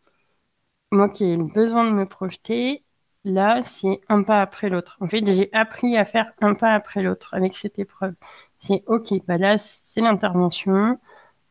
moi 0.91 1.09
qui 1.09 1.25
ai 1.25 1.37
besoin 1.37 1.83
de 1.85 1.91
me 1.91 2.05
projeter. 2.05 2.83
Là, 3.25 3.63
c'est 3.63 4.01
un 4.09 4.23
pas 4.23 4.41
après 4.41 4.69
l'autre. 4.69 4.97
En 5.01 5.07
fait, 5.07 5.25
j'ai 5.25 5.49
appris 5.53 5.97
à 5.97 6.05
faire 6.05 6.31
un 6.41 6.53
pas 6.53 6.73
après 6.73 7.01
l'autre 7.01 7.33
avec 7.33 7.55
cette 7.55 7.79
épreuve. 7.79 8.13
C'est 8.61 8.83
OK, 8.87 9.13
bah 9.27 9.37
là, 9.37 9.57
c'est 9.57 10.01
l'intervention. 10.01 10.99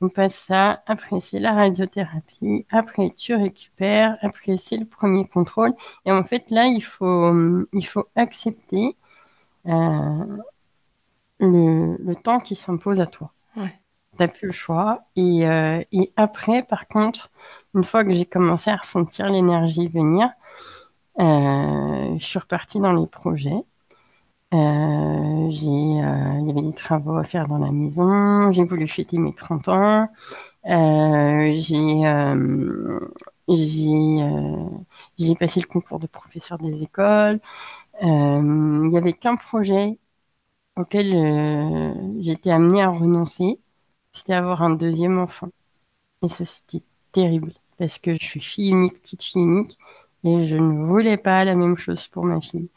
On 0.00 0.08
passe 0.08 0.36
ça. 0.36 0.82
Après, 0.86 1.20
c'est 1.20 1.40
la 1.40 1.52
radiothérapie. 1.52 2.66
Après, 2.70 3.10
tu 3.10 3.34
récupères. 3.34 4.16
Après, 4.22 4.56
c'est 4.56 4.76
le 4.76 4.86
premier 4.86 5.26
contrôle. 5.26 5.74
Et 6.04 6.12
en 6.12 6.24
fait, 6.24 6.50
là, 6.50 6.66
il 6.66 6.82
faut, 6.82 7.66
accepter 8.16 8.96
euh, 9.66 10.36
le, 11.40 12.14
temps 12.14 12.40
qui 12.40 12.56
s'impose 12.56 13.00
à 13.00 13.06
toi. 13.06 13.32
T'as 14.16 14.28
plus 14.28 14.46
le 14.48 14.52
choix. 14.52 15.04
Et, 15.16 15.46
euh, 15.48 15.82
et, 15.92 16.12
après, 16.16 16.62
par 16.62 16.86
contre, 16.88 17.30
une 17.74 17.84
fois 17.84 18.04
que 18.04 18.12
j'ai 18.12 18.26
commencé 18.26 18.70
à 18.70 18.76
ressentir 18.76 19.28
l'énergie 19.30 19.88
venir, 19.88 20.30
euh, 21.20 22.16
je 22.18 22.24
suis 22.24 22.38
repartie 22.38 22.80
dans 22.80 22.92
les 22.92 23.06
projets. 23.06 23.64
Euh, 24.54 25.48
il 25.50 26.46
y 26.46 26.50
avait 26.50 26.62
des 26.62 26.72
travaux 26.74 27.16
à 27.16 27.24
faire 27.24 27.48
dans 27.48 27.58
la 27.58 27.72
maison. 27.72 28.50
J'ai 28.52 28.64
voulu 28.64 28.86
fêter 28.88 29.18
mes 29.18 29.34
30 29.34 29.68
ans. 29.68 30.08
J'ai, 30.66 30.74
passé 35.38 35.60
le 35.60 35.66
concours 35.66 35.98
de 35.98 36.06
professeur 36.06 36.58
des 36.58 36.82
écoles. 36.82 37.40
il 38.02 38.90
y 38.92 38.96
avait 38.98 39.12
qu'un 39.12 39.36
projet 39.36 39.98
auquel 40.76 41.14
été 42.28 42.52
amenée 42.52 42.82
à 42.82 42.88
renoncer, 42.90 43.60
c'était 44.14 44.34
avoir 44.34 44.62
un 44.62 44.70
deuxième 44.70 45.18
enfant. 45.18 45.48
Et 46.22 46.28
ça, 46.28 46.44
c'était 46.44 46.82
terrible 47.12 47.52
parce 47.78 47.98
que 47.98 48.14
je 48.14 48.24
suis 48.24 48.40
fille 48.40 48.70
unique, 48.70 49.02
petite 49.02 49.22
fille 49.22 49.42
unique, 49.42 49.78
et 50.24 50.44
je 50.44 50.56
ne 50.56 50.86
voulais 50.86 51.16
pas 51.16 51.44
la 51.44 51.54
même 51.54 51.76
chose 51.76 52.08
pour 52.08 52.24
ma 52.24 52.40
fille. 52.40 52.68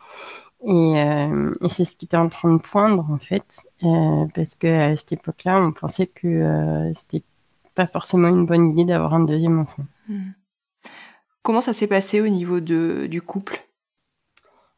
Euh, 0.65 1.56
et, 1.62 1.69
c'est 1.69 1.86
ce 1.86 1.95
qui 1.95 2.06
était 2.06 2.17
en 2.17 2.30
train 2.30 2.54
de 2.54 2.62
poindre, 2.62 3.10
en 3.12 3.19
fait, 3.19 3.67
euh, 3.84 4.26
parce 4.34 4.56
qu'à 4.56 4.97
cette 4.97 5.13
époque-là, 5.13 5.62
on 5.62 5.71
pensait 5.71 6.08
que 6.08 6.28
euh, 6.28 6.93
c'était 6.95 7.23
pas 7.76 7.88
forcément 7.88 8.28
une 8.28 8.45
bonne 8.45 8.71
idée 8.71 8.86
d'avoir 8.86 9.13
un 9.13 9.23
deuxième 9.23 9.60
enfant. 9.60 9.86
Hmm. 10.10 10.32
Comment 11.43 11.62
ça 11.62 11.73
s'est 11.73 11.88
passé 11.88 12.19
au 12.21 12.28
niveau 12.28 12.60
de, 12.60 13.08
du 13.10 13.21
couple? 13.21 13.66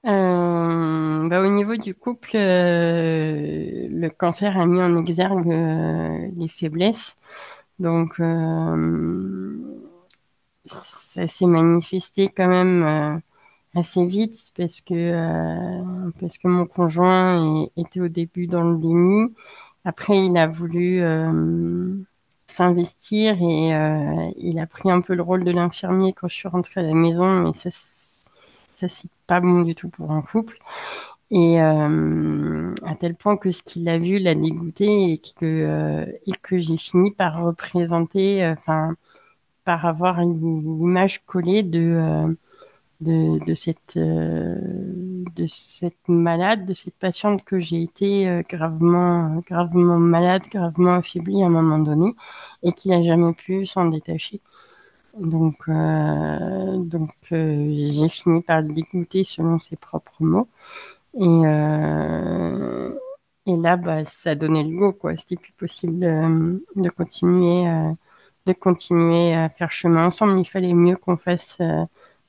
Bah, 0.03 1.41
Au 1.41 1.47
niveau 1.49 1.75
du 1.75 1.93
couple, 1.95 2.31
le 2.37 4.09
cancer 4.09 4.57
a 4.57 4.65
mis 4.65 4.81
en 4.81 4.97
exergue 4.97 5.47
les 6.37 6.47
faiblesses. 6.47 7.15
Donc, 7.79 8.19
ça 10.65 11.27
s'est 11.27 11.45
manifesté 11.45 12.29
quand 12.29 12.47
même 12.47 13.21
assez 13.75 14.05
vite 14.05 14.51
parce 14.57 14.81
que 14.81 14.93
euh, 14.95 16.11
parce 16.19 16.37
que 16.37 16.47
mon 16.47 16.65
conjoint 16.65 17.67
était 17.77 18.01
au 18.01 18.07
début 18.09 18.47
dans 18.47 18.63
le 18.63 18.77
déni. 18.79 19.33
Après, 19.85 20.25
il 20.25 20.37
a 20.37 20.47
voulu 20.47 21.01
euh, 21.01 21.95
s'investir 22.47 23.37
et 23.41 23.75
euh, 23.75 24.31
il 24.37 24.59
a 24.59 24.67
pris 24.67 24.91
un 24.91 25.01
peu 25.01 25.15
le 25.15 25.23
rôle 25.23 25.43
de 25.43 25.51
l'infirmier 25.51 26.13
quand 26.13 26.27
je 26.29 26.35
suis 26.35 26.47
rentrée 26.49 26.81
à 26.81 26.83
la 26.83 26.93
maison, 26.93 27.41
mais 27.43 27.53
ça 27.53 27.71
ça 28.79 28.87
c'est 28.89 29.09
pas 29.27 29.39
bon 29.39 29.61
du 29.61 29.75
tout 29.75 29.89
pour 29.89 30.11
un 30.11 30.21
couple. 30.21 30.57
Et 31.31 31.59
à 31.59 32.95
tel 32.99 33.15
point 33.15 33.37
que 33.37 33.51
ce 33.51 33.61
qu'il 33.63 33.87
a 33.89 33.99
vu 33.99 34.17
l'a 34.17 34.33
dégoûté 34.35 35.11
et 35.13 35.21
que 35.37 36.05
et 36.25 36.31
que 36.41 36.57
j'ai 36.57 36.77
fini 36.77 37.11
par 37.11 37.43
représenter, 37.43 38.45
enfin 38.47 38.95
par 39.63 39.85
avoir 39.85 40.19
une, 40.21 40.79
image 40.81 41.23
collée 41.25 41.61
de 41.63 42.35
de, 43.01 43.53
cette, 43.53 43.95
euh, 43.97 44.55
de 45.35 45.47
cette 45.47 46.07
malade, 46.07 46.65
de 46.65 46.73
cette 46.73 46.97
patiente 46.97 47.43
que 47.43 47.59
j'ai 47.59 47.81
été 47.81 48.27
euh, 48.27 48.41
gravement, 48.47 49.41
gravement 49.47 49.99
malade, 49.99 50.43
gravement 50.51 50.95
affaiblie 50.95 51.41
à 51.43 51.47
un 51.47 51.49
moment 51.49 51.79
donné 51.79 52.13
et 52.63 52.71
qui 52.73 52.89
n'a 52.89 53.01
jamais 53.01 53.33
pu 53.33 53.65
s'en 53.65 53.85
détacher. 53.85 54.41
Donc, 55.17 55.57
euh, 55.67 56.77
donc 56.77 57.09
j'ai 57.31 58.09
fini 58.09 58.41
par 58.41 58.61
le 58.61 58.73
dégoûter 58.73 59.23
selon 59.23 59.59
ses 59.59 59.75
propres 59.75 60.23
mots. 60.23 60.47
Et, 61.15 61.41
et 63.51 63.57
là, 63.57 63.77
bah, 63.77 64.05
ça 64.05 64.35
donnait 64.35 64.63
le 64.63 64.77
go, 64.77 64.93
quoi. 64.93 65.17
C'était 65.17 65.35
plus 65.35 65.53
possible 65.53 65.99
de, 65.99 66.63
de 66.75 66.89
continuer, 66.89 67.93
de 68.45 68.53
continuer 68.53 69.33
à 69.33 69.49
faire 69.49 69.71
chemin 69.71 70.05
ensemble. 70.05 70.39
Il 70.39 70.45
fallait 70.45 70.73
mieux 70.73 70.95
qu'on 70.95 71.17
fasse 71.17 71.57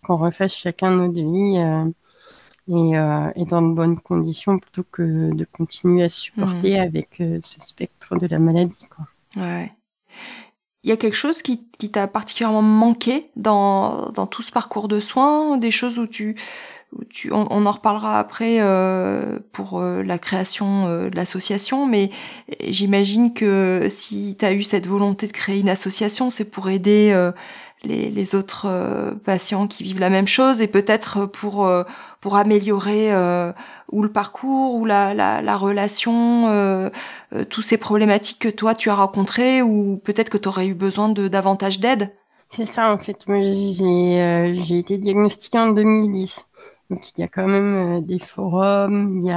qu'on 0.02 0.16
refasse 0.16 0.54
chacun 0.54 0.90
notre 0.90 1.14
vie 1.14 1.58
euh, 1.58 1.84
euh, 2.68 3.32
et, 3.34 3.44
dans 3.44 3.62
de 3.62 3.74
bonnes 3.74 4.00
conditions 4.00 4.58
plutôt 4.58 4.84
que 4.84 5.34
de 5.34 5.44
continuer 5.44 6.04
à 6.04 6.08
supporter 6.08 6.78
mmh. 6.78 6.82
avec 6.82 7.20
euh, 7.20 7.38
ce 7.40 7.60
spectre 7.60 8.16
de 8.16 8.26
la 8.26 8.38
maladie. 8.38 8.74
Quoi. 8.88 9.06
Ouais. 9.42 9.72
Il 10.82 10.90
y 10.90 10.92
a 10.92 10.96
quelque 10.96 11.16
chose 11.16 11.42
qui, 11.42 11.58
t'a 11.90 12.06
particulièrement 12.06 12.62
manqué 12.62 13.30
dans, 13.36 14.10
dans 14.10 14.26
tout 14.26 14.42
ce 14.42 14.50
parcours 14.50 14.88
de 14.88 15.00
soins, 15.00 15.56
des 15.58 15.70
choses 15.70 15.98
où 15.98 16.06
tu, 16.06 16.36
où 16.96 17.04
tu 17.04 17.32
on, 17.32 17.66
en 17.66 17.70
reparlera 17.72 18.18
après 18.18 18.60
pour 19.52 19.82
la 19.82 20.18
création 20.18 20.86
de 21.04 21.14
l'association, 21.14 21.86
mais 21.86 22.10
j'imagine 22.66 23.34
que 23.34 23.88
si 23.90 24.36
tu 24.38 24.44
as 24.44 24.52
eu 24.52 24.62
cette 24.62 24.86
volonté 24.86 25.26
de 25.26 25.32
créer 25.32 25.60
une 25.60 25.68
association, 25.68 26.30
c'est 26.30 26.50
pour 26.50 26.70
aider 26.70 27.12
les, 27.84 28.34
autres 28.34 28.66
euh, 28.66 29.12
patients 29.12 29.66
qui 29.66 29.84
vivent 29.84 30.00
la 30.00 30.10
même 30.10 30.26
chose 30.26 30.60
et 30.60 30.66
peut-être 30.66 31.26
pour 31.26 31.66
euh, 31.66 31.84
pour 32.20 32.36
améliorer 32.36 33.12
euh, 33.12 33.52
ou 33.90 34.02
le 34.02 34.12
parcours 34.12 34.74
ou 34.74 34.84
la, 34.84 35.14
la, 35.14 35.42
la 35.42 35.56
relation, 35.56 36.48
euh, 36.48 36.90
tous 37.48 37.62
ces 37.62 37.78
problématiques 37.78 38.38
que 38.40 38.48
toi 38.48 38.74
tu 38.74 38.90
as 38.90 38.94
rencontrées 38.94 39.62
ou 39.62 39.98
peut-être 40.04 40.30
que 40.30 40.38
tu 40.38 40.48
aurais 40.48 40.66
eu 40.66 40.74
besoin 40.74 41.08
de 41.08 41.28
davantage 41.28 41.80
d'aide? 41.80 42.10
C'est 42.48 42.66
ça 42.66 42.92
en 42.92 42.98
fait. 42.98 43.26
Moi 43.28 43.42
j'ai 43.42 44.78
été 44.78 44.98
diagnostiquée 44.98 45.58
en 45.58 45.70
2010, 45.72 46.46
donc 46.90 47.10
il 47.16 47.20
y 47.20 47.24
a 47.24 47.28
quand 47.28 47.46
même 47.46 48.04
des 48.04 48.18
forums, 48.18 49.20
il 49.24 49.28
y 49.28 49.30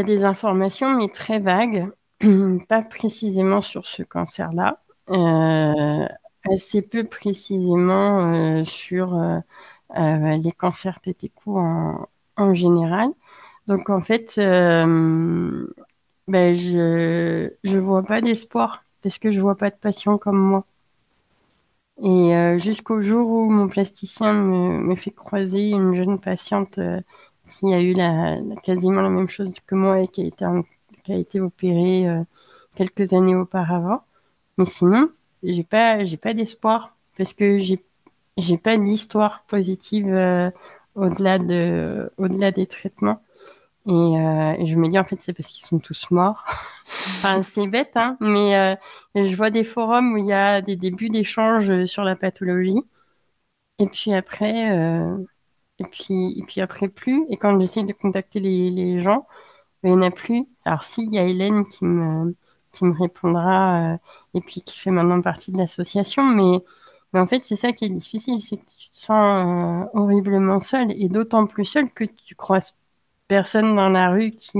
a 0.00 0.02
des 0.02 0.24
informations 0.24 0.96
mais 0.96 1.08
très 1.08 1.40
vagues, 1.40 1.90
pas 2.68 2.82
précisément 2.82 3.62
sur 3.62 3.86
ce 3.86 4.02
cancer-là. 4.02 4.82
Euh, 5.10 6.06
assez 6.50 6.82
peu 6.82 7.04
précisément 7.04 8.32
euh, 8.34 8.64
sur 8.64 9.14
euh, 9.14 9.38
euh, 9.38 9.40
les 9.94 10.52
cancers 10.52 11.00
tétécou 11.00 11.58
en, 11.58 12.08
en 12.36 12.54
général. 12.54 13.10
Donc 13.66 13.90
en 13.90 14.00
fait, 14.00 14.34
ben, 14.36 15.66
je 16.54 17.50
je 17.64 17.78
vois 17.78 18.02
pas 18.02 18.20
d'espoir 18.20 18.84
parce 19.02 19.18
que 19.18 19.30
je 19.30 19.40
vois 19.40 19.56
pas 19.56 19.70
de 19.70 19.76
patients 19.76 20.18
comme 20.18 20.38
moi. 20.38 20.64
Et 22.02 22.58
jusqu'au 22.58 23.00
jour 23.02 23.28
où 23.28 23.50
mon 23.50 23.68
plasticien 23.68 24.32
me, 24.32 24.80
me, 24.82 24.94
fait 24.96 25.10
croiser 25.10 25.70
une 25.70 25.94
jeune 25.94 26.18
patiente 26.20 26.78
qui 27.44 27.74
a 27.74 27.80
eu 27.80 27.92
la, 27.94 28.36
quasiment 28.62 29.00
la 29.02 29.10
même 29.10 29.28
chose 29.28 29.58
que 29.66 29.74
moi 29.74 30.00
et 30.00 30.08
qui 30.08 30.22
a 30.22 30.24
été, 30.26 30.44
qui 31.04 31.12
a 31.12 31.16
été 31.16 31.40
opérée 31.40 32.06
quelques 32.76 33.12
années 33.12 33.34
auparavant. 33.34 34.02
Mais 34.58 34.66
sinon, 34.66 35.10
j'ai 35.42 35.64
pas 35.64 36.04
j'ai 36.04 36.16
pas 36.16 36.34
d'espoir 36.34 36.96
parce 37.16 37.32
que 37.32 37.58
j'ai 37.58 37.80
j'ai 38.38 38.58
pas 38.58 38.78
d'histoire 38.78 39.44
positive 39.46 40.08
euh, 40.08 40.50
au-delà 40.94 41.38
de 41.38 42.10
au-delà 42.18 42.52
des 42.52 42.66
traitements. 42.66 43.22
Et, 43.86 43.90
euh, 43.92 44.52
et, 44.58 44.66
je 44.66 44.76
me 44.76 44.88
dis 44.88 44.98
en 44.98 45.04
fait 45.04 45.18
c'est 45.22 45.32
parce 45.32 45.48
qu'ils 45.48 45.66
sont 45.66 45.78
tous 45.78 46.10
morts. 46.10 46.44
Enfin 47.18 47.42
c'est 47.42 47.66
bête 47.66 47.92
hein 47.96 48.16
mais 48.20 48.56
euh, 48.56 48.76
je 49.14 49.34
vois 49.36 49.50
des 49.50 49.64
forums 49.64 50.12
où 50.14 50.18
il 50.18 50.26
y 50.26 50.32
a 50.32 50.60
des 50.62 50.76
débuts 50.76 51.08
d'échanges 51.10 51.84
sur 51.86 52.04
la 52.04 52.16
pathologie. 52.16 52.80
Et 53.78 53.86
puis 53.86 54.12
après 54.14 54.68
et 55.78 55.84
puis 55.84 56.38
et 56.38 56.42
puis 56.42 56.60
après 56.60 56.88
plus. 56.88 57.24
Et 57.30 57.36
quand 57.36 57.58
j'essaie 57.60 57.84
de 57.84 57.92
contacter 57.92 58.40
les, 58.40 58.70
les 58.70 59.00
gens 59.00 59.26
il 59.84 59.90
n'y 59.90 59.96
en 59.96 60.02
a 60.02 60.10
plus. 60.10 60.46
Alors 60.64 60.84
si 60.84 61.04
il 61.04 61.14
y 61.14 61.18
a 61.18 61.24
Hélène 61.24 61.64
qui 61.66 61.84
me 61.84 62.36
qui 62.72 62.84
me 62.84 62.92
répondra 62.92 63.98
et 64.34 64.40
puis 64.40 64.62
qui 64.62 64.78
fait 64.78 64.90
maintenant 64.90 65.20
partie 65.22 65.52
de 65.52 65.58
l'association. 65.58 66.24
Mais, 66.24 66.62
mais 67.12 67.20
en 67.20 67.26
fait, 67.26 67.42
c'est 67.44 67.56
ça 67.56 67.72
qui 67.72 67.86
est 67.86 67.88
difficile, 67.90 68.42
c'est 68.42 68.56
que 68.56 68.66
tu 68.66 68.90
te 68.90 68.96
sens 68.96 69.86
euh, 69.86 69.98
horriblement 69.98 70.60
seul 70.60 70.92
et 70.92 71.08
d'autant 71.08 71.46
plus 71.46 71.64
seul 71.64 71.90
que 71.90 72.04
tu 72.04 72.34
croises 72.34 72.76
personne 73.28 73.76
dans 73.76 73.88
la 73.90 74.10
rue 74.10 74.32
qui, 74.32 74.56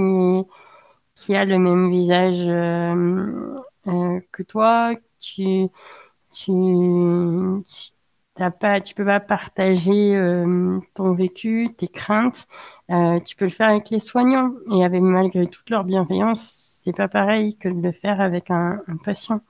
a 1.35 1.45
le 1.45 1.59
même 1.59 1.91
visage 1.91 2.47
euh, 2.47 4.21
que 4.33 4.43
toi. 4.43 4.95
Tu, 5.21 5.69
tu 6.31 6.45
peux 8.95 9.05
pas 9.05 9.21
partager 9.21 10.45
ton 10.95 11.13
vécu, 11.15 11.71
tes 11.77 11.89
craintes. 11.89 12.47
tu 13.27 13.37
peux 13.37 13.47
le 13.47 13.51
faire 13.51 13.69
avec 13.69 13.91
les 13.91 14.01
soignants 14.01 14.53
et 14.73 14.85
avec 14.85 15.03
malgré 15.03 15.47
toute 15.47 15.71
leur 15.71 15.85
bienveillance, 15.85 16.69
c'est 16.89 16.97
pas 16.97 17.09
pareil 17.09 17.57
que 17.59 17.69
de 17.69 17.81
le 17.83 17.93
faire 17.93 18.21
avec 18.21 18.51
un, 18.51 18.81
patient. 19.05 19.41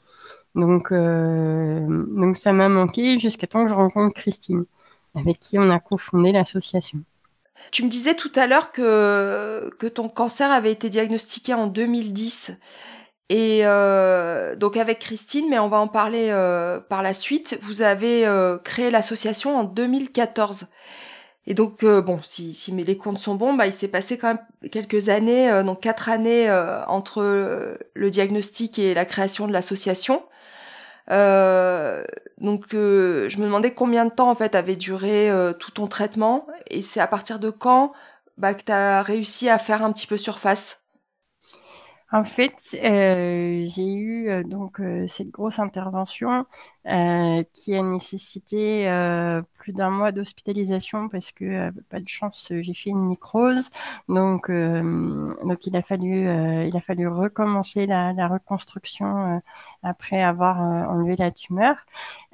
Donc, 0.59 0.93
donc 0.93 2.37
ça 2.37 2.53
m'a 2.53 2.69
manqué 2.69 3.19
jusqu'à 3.19 3.47
temps 3.47 3.63
que 3.65 3.71
je 3.71 3.75
rencontre 3.75 4.15
Christine, 4.15 4.65
avec 5.15 5.39
qui 5.39 5.59
on 5.59 5.71
a 5.71 5.79
cofondé 5.79 6.33
l'association. 6.33 6.99
Tu 7.71 7.85
me 7.85 7.89
disais 7.89 8.15
tout 8.15 8.33
à 8.35 8.47
l'heure 8.47 8.73
que, 8.73 9.71
que 9.79 9.87
ton 9.87 10.09
cancer 10.09 10.51
avait 10.51 10.73
été 10.73 10.89
diagnostiqué 10.89 11.55
en 11.55 11.67
2010. 11.67 12.59
Et 13.31 13.61
euh, 13.65 14.57
donc 14.57 14.77
avec 14.77 15.01
Christine, 15.01 15.49
mais 15.51 15.59
on 15.59 15.69
va 15.69 15.79
en 15.79 15.89
parler 15.89 16.29
euh, 16.31 16.81
par 16.81 17.03
la 17.03 17.13
suite, 17.13 17.59
vous 17.61 17.83
avez 17.83 18.27
euh, 18.27 18.57
créé 18.59 18.91
l'association 18.91 19.59
en 19.59 19.65
2014. 19.65 20.69
Et 21.47 21.55
donc, 21.55 21.83
bon, 21.83 22.21
si, 22.23 22.55
les 22.77 22.97
comptes 22.99 23.19
sont 23.19 23.35
bons, 23.35 23.55
bah, 23.55 23.67
il 23.67 23.73
s'est 23.73 23.89
passé 23.89 24.19
quand 24.19 24.29
même 24.29 24.71
quelques 24.71 25.09
années, 25.09 25.63
donc 25.65 25.81
quatre 25.81 26.11
années 26.11 26.51
entre 26.89 27.23
le 27.95 28.11
diagnostic 28.11 28.79
et 28.79 28.93
la 28.93 29.07
création 29.07 29.49
de 29.49 29.55
l'association. 29.55 30.23
Donc, 31.09 32.67
je 32.73 33.39
me 33.39 33.45
demandais 33.45 33.73
combien 33.75 34.05
de 34.05 34.11
temps 34.11 34.31
en 34.31 34.35
fait 34.35 34.55
avait 34.55 34.77
duré 34.77 35.31
tout 35.59 35.71
ton 35.71 35.87
traitement, 35.87 36.47
et 36.69 36.83
c'est 36.83 37.01
à 37.01 37.07
partir 37.07 37.39
de 37.39 37.51
quand 37.51 37.93
bah, 38.37 38.55
que 38.55 38.63
tu 38.63 38.73
réussi 38.73 39.49
à 39.49 39.59
faire 39.59 39.83
un 39.83 39.93
petit 39.93 40.07
peu 40.07 40.17
surface? 40.17 40.88
En 42.11 42.25
fait, 42.25 42.55
euh, 42.83 43.65
j'ai 43.67 43.93
eu 43.95 44.31
euh, 44.31 44.43
donc 44.43 44.81
euh, 44.81 45.07
cette 45.09 45.29
grosse 45.31 45.59
intervention 45.59 46.47
qui 47.53 47.75
a 47.77 47.83
nécessité 47.83 48.87
plus 49.59 49.75
d'un 49.75 49.91
mois 49.91 50.11
d'hospitalisation 50.11 51.11
parce 51.11 51.33
que 51.33 51.71
pas 51.91 52.01
de 52.01 52.09
chance, 52.09 52.51
j'ai 52.51 52.73
fait 52.73 52.89
une 52.89 53.09
nécrose. 53.11 53.69
Donc, 54.09 54.51
donc 54.51 55.67
il 55.67 55.77
a 55.77 55.83
fallu 55.83 56.23
il 56.67 56.75
a 56.75 56.81
fallu 56.81 57.07
recommencer 57.07 57.87
la, 57.87 58.15
la 58.15 58.27
reconstruction 58.29 59.43
après 59.83 60.23
avoir 60.23 60.59
enlevé 60.91 61.17
la 61.17 61.31
tumeur. 61.31 61.77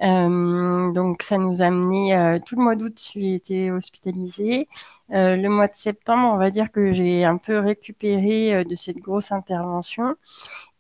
donc 0.01 1.23
ça 1.25 1.37
nous 1.39 1.61
a 1.63 1.67
amené 1.67 2.39
tout 2.47 2.55
le 2.55 2.63
mois 2.63 2.77
d'août, 2.77 2.97
j'ai 3.13 3.35
été 3.35 3.73
hospitalisée. 3.73 4.69
Euh, 5.13 5.37
le 5.37 5.49
mois 5.49 5.69
de 5.69 5.75
septembre, 5.75 6.33
on 6.35 6.39
va 6.39 6.51
dire 6.51 6.73
que 6.73 6.93
j'ai 6.93 7.25
un 7.25 7.37
peu 7.37 7.59
récupéré 7.59 8.55
euh, 8.55 8.65
de 8.65 8.75
cette 8.75 8.99
grosse 8.99 9.33
intervention 9.33 10.17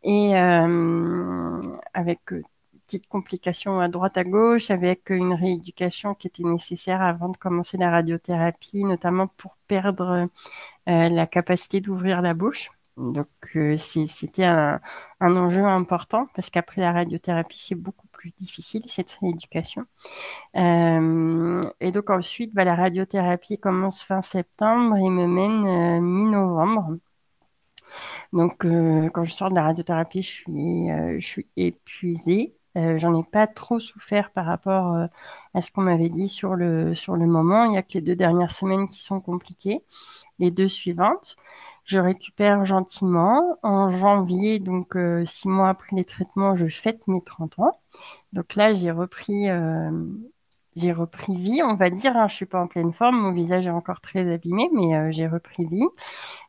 et 0.03 0.37
euh, 0.37 1.61
avec 1.93 2.21
petites 2.87 3.07
complications 3.09 3.81
à 3.81 3.89
droite 3.89 4.17
à 4.17 4.25
gauche, 4.25 4.71
avec 4.71 5.11
une 5.11 5.35
rééducation 5.35 6.15
qui 6.15 6.29
était 6.29 6.43
nécessaire 6.45 7.03
avant 7.03 7.29
de 7.29 7.37
commencer 7.37 7.77
la 7.79 7.91
radiothérapie, 7.91 8.85
notamment 8.85 9.27
pour 9.27 9.57
perdre 9.69 10.29
la 10.87 11.27
capacité 11.27 11.81
d'ouvrir 11.81 12.23
la 12.23 12.35
bouche. 12.35 12.71
Donc 12.97 13.29
c'était 13.79 14.45
un, 14.45 14.81
un, 15.21 15.37
enjeu 15.37 15.65
important 15.65 16.29
parce 16.35 16.51
qu'après 16.51 16.83
la 16.83 16.93
radiothérapie, 16.93 17.59
c'est 17.59 17.75
beaucoup 17.75 18.07
difficile, 18.33 18.83
cette 18.89 19.11
rééducation. 19.21 19.85
Euh, 20.57 21.61
et 21.81 21.91
donc 21.93 22.11
ensuite, 22.11 22.55
bah, 22.55 22.65
la 22.65 22.75
radiothérapie 22.75 23.59
commence 23.59 24.03
fin 24.03 24.23
septembre 24.23 24.97
et 24.97 25.09
me 25.09 25.27
mène 25.27 25.67
euh, 25.67 26.01
mi-novembre. 26.01 26.97
Donc 28.33 28.65
euh, 28.65 29.09
quand 29.11 29.25
je 29.25 29.33
sors 29.33 29.51
de 29.51 29.55
la 29.55 29.63
radiothérapie, 29.63 30.23
je 30.23 30.31
suis, 30.31 30.89
je 31.21 31.27
suis 31.27 31.47
épuisée. 31.57 32.57
J'en 32.97 33.15
ai 33.17 33.23
pas 33.23 33.47
trop 33.47 33.79
souffert 33.79 34.33
par 34.33 34.47
rapport 34.47 34.97
à 35.55 35.63
ce 35.63 35.71
qu'on 35.71 35.83
m'avait 35.83 36.09
dit 36.09 36.29
sur 36.29 36.57
le, 36.57 36.93
sur 36.97 37.15
le 37.15 37.25
moment. 37.25 37.67
Il 37.67 37.71
n'y 37.71 37.79
a 37.79 37.83
que 37.83 37.93
les 37.95 38.01
deux 38.01 38.17
dernières 38.17 38.51
semaines 38.51 38.89
qui 38.89 39.01
sont 39.01 39.21
compliquées, 39.21 39.85
les 40.41 40.51
deux 40.51 40.67
suivantes. 40.69 41.37
Je 41.85 41.99
récupère 41.99 42.65
gentiment. 42.65 43.59
En 43.63 43.91
janvier, 43.91 44.59
donc 44.59 44.97
euh, 44.97 45.25
six 45.27 45.49
mois 45.49 45.69
après 45.69 45.97
les 45.97 46.05
traitements, 46.05 46.55
je 46.55 46.67
fête 46.69 47.07
mes 47.09 47.23
30 47.23 47.59
ans. 47.59 47.73
Donc 48.33 48.55
là, 48.57 48.73
j'ai 48.73 48.91
repris 48.91 49.51
euh, 49.51 49.91
j'ai 50.77 50.93
repris 50.93 51.35
vie, 51.37 51.63
on 51.63 51.75
va 51.75 51.91
dire. 51.91 52.17
Hein. 52.17 52.29
Je 52.29 52.35
suis 52.35 52.47
pas 52.47 52.61
en 52.61 52.67
pleine 52.67 52.93
forme, 52.93 53.21
mon 53.21 53.33
visage 53.33 53.67
est 53.67 53.71
encore 53.71 54.01
très 54.01 54.33
abîmé, 54.33 54.69
mais 54.73 54.95
euh, 54.97 55.09
j'ai 55.13 55.27
repris 55.29 55.65
vie. 55.65 55.87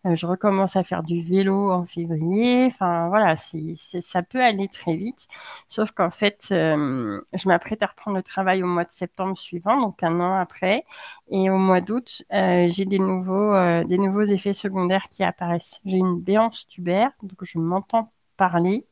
Euh, 0.06 0.16
je 0.16 0.26
recommence 0.26 0.76
à 0.76 0.84
faire 0.84 1.04
du 1.04 1.24
vélo 1.24 1.72
en 1.72 1.86
février. 1.86 2.66
Enfin 2.66 3.08
voilà, 3.10 3.36
ça 3.38 4.24
peut 4.24 4.42
aller 4.44 4.68
très 4.68 4.96
vite. 4.96 5.28
Sauf 5.70 5.92
qu'en 5.92 6.10
fait, 6.10 6.48
euh, 6.52 7.22
je 7.34 7.48
m'apprête 7.48 7.84
à 7.84 7.88
reprendre 7.88 8.18
le 8.18 8.24
travail 8.24 8.64
au 8.64 8.68
mois 8.68 8.86
de 8.86 8.92
septembre 8.92 9.38
suivant, 9.38 9.80
donc 9.80 10.02
un 10.04 10.20
an 10.20 10.36
après. 10.38 10.86
Et 11.30 11.50
au 11.50 11.58
mois 11.58 11.82
d'août, 11.82 12.24
j'ai 12.32 12.86
des 12.86 13.00
nouveaux, 13.00 13.54
des 13.84 13.98
nouveaux 13.98 14.24
effets 14.24 14.54
secondaires 14.54 15.10
qui 15.10 15.24
apparaissent. 15.24 15.82
J'ai 15.86 15.98
une 15.98 16.20
béance 16.20 16.68
tubaire, 16.68 17.12
donc 17.24 17.38
je 17.42 17.60
m'entends 17.60 18.12
parler 18.38 18.86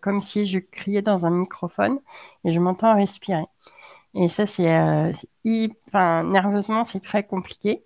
comme 0.00 0.20
si 0.20 0.44
je 0.44 0.58
criais 0.58 1.02
dans 1.02 1.24
un 1.26 1.30
microphone 1.30 2.00
et 2.44 2.52
je 2.52 2.58
m'entends 2.60 2.96
respirer. 2.96 3.44
Et 4.14 4.28
ça, 4.28 4.46
c'est, 4.46 4.72
euh, 4.74 5.12
enfin, 5.88 6.24
nerveusement, 6.24 6.84
c'est 6.84 7.00
très 7.00 7.24
compliqué. 7.26 7.84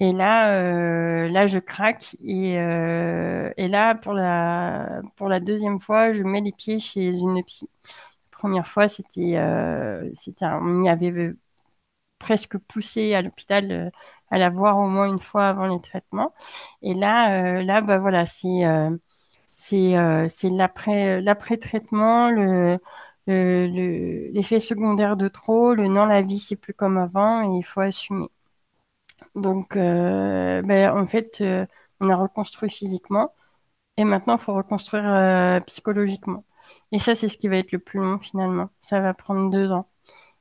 Et 0.00 0.12
là, 0.12 0.52
euh, 0.54 1.28
là, 1.28 1.46
je 1.46 1.58
craque. 1.58 2.16
Et, 2.24 2.58
euh, 2.58 3.52
et 3.56 3.68
là, 3.68 3.94
pour 3.96 4.14
la, 4.14 5.02
pour 5.16 5.28
la 5.28 5.40
deuxième 5.40 5.80
fois, 5.80 6.12
je 6.12 6.22
mets 6.24 6.40
les 6.40 6.52
pieds 6.52 6.80
chez 6.80 7.18
une 7.18 7.42
psy. 7.44 7.68
La 8.32 8.38
première 8.38 8.66
fois, 8.68 8.88
c'était, 8.88 9.38
on 10.42 10.60
m'y 10.62 10.88
avait 10.88 11.32
presque 12.18 12.58
poussé 12.58 13.14
à 13.14 13.22
l'hôpital 13.22 13.92
à 14.30 14.38
la 14.38 14.50
voir 14.50 14.78
au 14.78 14.88
moins 14.88 15.06
une 15.06 15.20
fois 15.20 15.48
avant 15.48 15.66
les 15.66 15.80
traitements. 15.80 16.34
Et 16.82 16.94
là, 16.94 17.62
là, 17.62 17.80
bah 17.82 17.98
voilà, 17.98 18.26
c'est, 18.26 18.62
c'est, 19.56 19.94
c'est 20.28 20.50
l'après, 20.50 21.20
l'après-traitement, 21.20 22.30
le 22.30 22.78
l'effet 23.26 24.60
secondaire 24.60 25.16
de 25.16 25.28
trop, 25.28 25.74
le 25.74 25.88
non, 25.88 26.06
la 26.06 26.22
vie 26.22 26.38
c'est 26.38 26.56
plus 26.56 26.74
comme 26.74 26.98
avant 26.98 27.42
et 27.54 27.58
il 27.58 27.64
faut 27.64 27.80
assumer. 27.80 28.28
Donc, 29.34 29.76
euh, 29.76 30.62
ben, 30.62 30.96
en 30.96 31.06
fait, 31.06 31.40
euh, 31.40 31.66
on 32.00 32.08
a 32.10 32.16
reconstruit 32.16 32.70
physiquement 32.70 33.34
et 33.96 34.04
maintenant 34.04 34.36
il 34.36 34.40
faut 34.40 34.54
reconstruire 34.54 35.06
euh, 35.06 35.60
psychologiquement. 35.60 36.44
Et 36.92 36.98
ça, 37.00 37.14
c'est 37.16 37.28
ce 37.28 37.38
qui 37.38 37.48
va 37.48 37.56
être 37.58 37.72
le 37.72 37.78
plus 37.80 38.00
long 38.00 38.18
finalement. 38.18 38.70
Ça 38.80 39.00
va 39.00 39.14
prendre 39.14 39.50
deux 39.50 39.72
ans. 39.72 39.88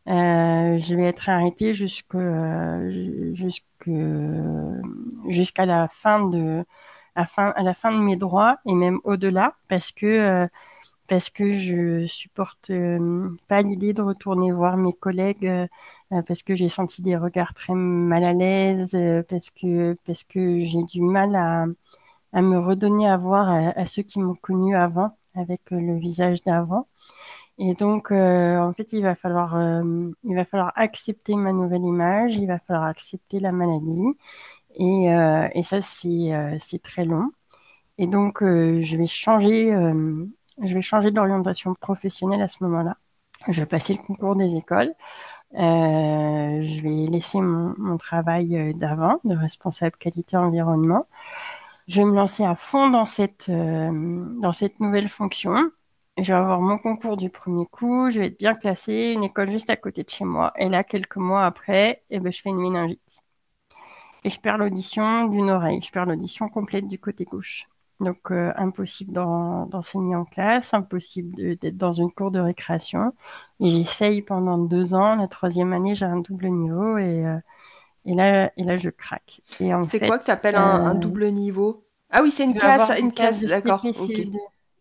je 0.08 0.96
vais 0.96 1.04
être 1.06 1.30
arrêtée 1.30 1.74
jusqu'à 1.74 2.18
la 5.66 5.88
fin 5.88 6.28
de 6.30 6.66
la 7.16 7.74
fin 7.74 7.92
de 7.94 8.00
mes 8.00 8.16
droits 8.16 8.58
et 8.66 8.74
même 8.74 9.00
au-delà 9.04 9.56
parce 9.68 9.92
que 9.92 10.48
parce 11.12 11.30
que 11.30 11.52
je 11.52 12.08
supporte 12.08 12.70
euh, 12.70 13.30
pas 13.50 13.62
l'idée 13.62 13.92
de 13.92 14.02
retourner 14.02 14.54
voir 14.54 14.78
mes 14.78 14.94
collègues 14.94 15.46
euh, 15.46 15.68
euh, 16.14 16.22
parce 16.22 16.42
que 16.42 16.56
j'ai 16.56 16.70
senti 16.70 17.02
des 17.02 17.18
regards 17.18 17.54
très 17.54 17.74
mal 17.76 18.24
à 18.24 18.32
l'aise 18.32 18.96
parce 19.28 19.50
que 19.50 19.94
parce 20.06 20.24
que 20.24 20.62
j'ai 20.62 20.84
du 20.84 21.02
mal 21.02 21.36
à, 21.36 21.66
à 22.32 22.42
me 22.42 22.58
redonner 22.58 23.10
à 23.10 23.18
voir 23.18 23.50
à, 23.50 23.86
ceux 23.88 24.04
qui 24.04 24.22
m'ont 24.22 24.36
connu 24.36 24.74
avant 24.74 25.18
avec 25.36 25.60
le 25.72 25.98
visage 26.00 26.44
d'avant. 26.44 26.88
Et 27.60 27.74
donc 27.74 28.12
en 28.12 28.74
fait 28.74 28.94
il 28.94 29.02
va 29.04 29.16
falloir 29.16 29.56
il 30.24 30.36
va 30.36 30.46
falloir 30.46 30.72
accepter 30.76 31.36
ma 31.36 31.52
nouvelle 31.54 31.84
image 31.84 32.38
il 32.38 32.48
va 32.48 32.60
falloir 32.60 32.86
accepter 32.86 33.40
la 33.42 33.52
maladie. 33.52 34.08
Et, 34.76 35.08
et 35.56 35.64
ça 35.64 35.82
c'est 35.82 36.82
très 36.84 37.06
long. 37.06 37.32
Et 37.98 38.08
donc 38.08 38.40
je 38.42 38.98
vais 38.98 39.08
changer 39.08 39.74
je 40.62 40.74
vais 40.74 40.82
changer 40.82 41.12
d'orientation 41.12 41.74
professionnelle 41.76 42.42
à 42.42 42.48
ce 42.50 42.64
moment-là. 42.64 42.98
Je 43.48 43.62
vais 43.62 43.66
passer 43.68 43.94
le 43.94 44.02
concours 44.04 44.36
des 44.36 44.56
écoles. 44.56 44.94
Euh, 45.56 46.62
je 46.62 46.82
vais 46.82 47.12
laisser 47.12 47.42
mon, 47.42 47.98
travail 47.98 48.58
euh, 48.58 48.74
d'avant, 48.74 49.20
de 49.24 49.36
responsable 49.36 49.98
qualité 49.98 50.38
environnement. 50.38 51.08
Je 51.88 52.02
vais 52.02 52.06
me 52.06 52.16
lancer 52.16 52.46
à 52.46 52.56
fond 52.56 52.90
dans 52.90 53.06
cette, 53.06 53.50
euh, 53.50 53.92
dans 54.42 54.54
cette 54.54 54.80
nouvelle 54.80 55.10
fonction. 55.10 55.72
Je 56.18 56.32
vais 56.32 56.38
avoir 56.38 56.62
mon 56.62 56.78
concours 56.78 57.18
du 57.18 57.30
premier 57.30 57.66
coup, 57.68 58.10
je 58.12 58.20
vais 58.20 58.28
être 58.28 58.40
bien 58.40 58.54
classée, 58.56 59.14
une 59.16 59.24
école 59.24 59.50
juste 59.52 59.70
à 59.70 59.76
côté 59.78 60.04
de 60.04 60.10
chez 60.10 60.26
moi. 60.26 60.54
Et 60.58 60.70
là, 60.70 60.84
quelques 60.84 61.18
mois 61.18 61.46
après, 61.46 62.04
eh 62.10 62.20
ben, 62.20 62.32
je 62.32 62.42
fais 62.42 62.50
une 62.50 62.58
méningite. 62.62 63.24
Et 64.24 64.30
je 64.30 64.40
perds 64.40 64.58
l'audition 64.58 65.26
d'une 65.28 65.50
oreille, 65.52 65.82
je 65.82 65.92
perds 65.92 66.06
l'audition 66.06 66.50
complète 66.50 66.88
du 66.88 67.00
côté 67.00 67.26
gauche. 67.26 67.68
Donc, 68.02 68.32
euh, 68.32 68.52
impossible 68.56 69.14
d'enseigner 69.14 70.16
en 70.16 70.26
classe, 70.26 70.74
impossible 70.74 71.36
d'être 71.58 71.78
dans 71.78 71.92
une 71.92 72.12
cour 72.12 72.32
de 72.32 72.40
récréation. 72.40 73.14
Et 73.60 73.70
j'essaye 73.70 74.24
pendant 74.24 74.58
deux 74.58 74.96
ans. 74.96 75.16
La 75.16 75.28
troisième 75.28 75.72
année, 75.72 75.94
j'ai 75.96 76.06
un 76.06 76.18
double 76.20 76.50
niveau 76.50 76.98
et, 76.98 77.26
euh, 77.26 77.38
et, 78.06 78.16
là, 78.16 78.52
et 78.58 78.64
là, 78.64 78.78
je 78.78 78.90
craque. 78.90 79.42
C'est 79.84 80.00
quoi 80.00 80.18
que 80.20 80.26
tu 80.26 80.32
appelles 80.32 80.56
un, 80.56 80.92
euh, 80.92 80.94
double 80.96 81.28
niveau? 81.32 81.86
Ah 82.10 82.24
oui, 82.24 82.32
c'est 82.32 82.44
une 82.46 82.56
classe, 82.58 82.90
une 83.00 83.12
classe, 83.12 83.44
d'accord. 83.44 83.84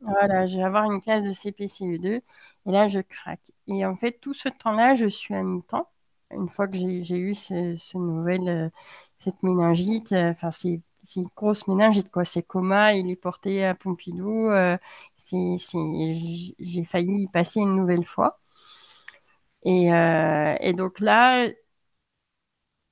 Voilà, 0.03 0.47
je 0.47 0.57
vais 0.57 0.65
avoir 0.65 0.91
une 0.91 1.01
classe 1.01 1.25
de 1.25 1.33
CPCE2 1.33 2.23
et 2.67 2.73
là, 2.73 2.89
je 2.89 3.01
craque. 3.01 3.53
Et 3.67 3.85
en 3.85 3.97
fait, 3.97 4.13
tout 4.21 4.33
ce 4.35 4.49
temps-là, 4.49 4.95
je 4.95 5.07
suis 5.07 5.35
à 5.35 5.43
mi-temps. 5.43 5.89
Une 6.31 6.49
fois 6.49 6.69
que 6.69 6.77
j'ai 6.79 7.19
eu 7.19 7.35
ce, 7.35 7.77
ce 7.77 7.99
nouvelle, 7.99 8.71
cette 9.19 9.43
méningite, 9.43 10.13
enfin, 10.15 10.51
c'est 10.51 10.81
c'est 11.05 11.21
une 11.21 11.29
grosse 11.37 11.67
méningite, 11.69 12.11
quoi. 12.11 12.25
C'est 12.25 12.43
coma, 12.43 12.95
il 12.95 13.11
est 13.11 13.17
porté 13.17 13.65
à 13.65 13.75
Pompidou. 13.75 14.51
c'est, 15.17 15.57
j'ai 16.59 16.85
failli 16.85 17.23
y 17.25 17.27
passer 17.29 17.61
une 17.61 17.77
nouvelle 17.77 18.05
fois. 18.05 18.39
Et, 19.65 19.87
et 20.61 20.73
donc 20.75 21.01
là, 21.01 21.47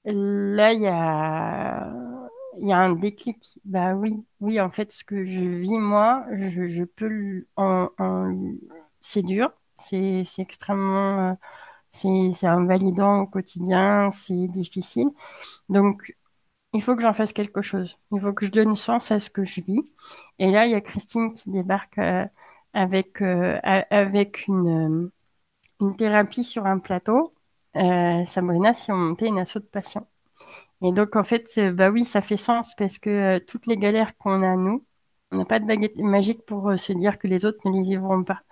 là, 0.05 0.73
il 0.73 0.83
y 0.83 0.87
a, 0.87 1.93
y 2.59 2.73
a 2.73 2.79
un 2.79 2.93
déclic. 2.95 3.59
Bah 3.65 3.95
oui, 3.95 4.17
oui, 4.41 4.61
en 4.61 4.71
fait, 4.71 4.91
ce 4.93 5.05
que 5.05 5.25
je 5.25 5.41
vis, 5.45 5.79
moi, 5.79 6.25
je, 6.33 6.85
peux. 6.85 7.47
C'est 9.01 9.23
dur, 9.23 9.53
c'est 9.77 10.25
extrêmement. 10.39 11.31
Euh, 11.31 11.35
c'est 11.93 12.47
invalidant 12.47 13.21
au 13.23 13.27
quotidien, 13.27 14.11
c'est 14.11 14.49
difficile. 14.49 15.09
Donc, 15.71 16.15
il 16.79 16.83
faut 16.83 16.97
que 16.97 17.03
j'en 17.03 17.13
fasse 17.13 17.33
quelque 17.33 17.63
chose. 17.63 17.99
Il 18.13 18.21
faut 18.21 18.33
que 18.33 18.47
je 18.47 18.51
donne 18.51 18.77
sens 18.77 19.11
à 19.13 19.21
ce 19.21 19.31
que 19.31 19.45
je 19.45 19.61
vis. 19.63 19.83
Et 20.39 20.51
là, 20.51 20.67
il 20.67 20.73
y 20.73 20.75
a 20.75 20.81
Christine 20.81 21.33
qui 21.35 21.51
débarque 21.51 21.99
euh, 21.99 22.27
avec, 22.75 23.23
euh, 23.23 23.59
avec 23.63 24.47
une, 24.49 25.11
thérapie 25.99 26.45
sur 26.45 26.67
un 26.67 26.79
plateau. 26.79 27.35
Sabrina, 27.75 28.75
si 28.75 28.91
on 28.93 28.97
montait 28.97 29.29
une 29.29 29.39
assaut 29.39 29.61
de 29.61 29.65
patients. 29.65 30.09
Et 30.83 30.93
donc, 30.93 31.17
en 31.17 31.25
fait, 31.25 31.47
euh, 31.59 31.73
bah 31.73 31.91
oui, 31.91 32.05
ça 32.05 32.23
fait 32.23 32.37
sens 32.37 32.75
parce 32.77 32.99
que 32.99 33.11
euh, 33.11 33.41
toutes 33.41 33.67
les 33.67 33.77
galères 33.77 34.17
qu'on 34.17 34.43
a, 34.43 34.57
nous, 34.57 34.85
on 35.33 35.39
n'a 35.39 35.45
pas 35.45 35.59
de 35.61 35.67
baguette 35.67 35.97
magique 35.99 36.45
pour 36.47 36.71
euh, 36.71 36.77
se 36.77 36.93
dire 36.93 37.19
que 37.19 37.27
les 37.27 37.45
autres 37.45 37.69
ne 37.69 37.77
les 37.79 37.83
vivront 37.83 38.23
pas. 38.25 38.43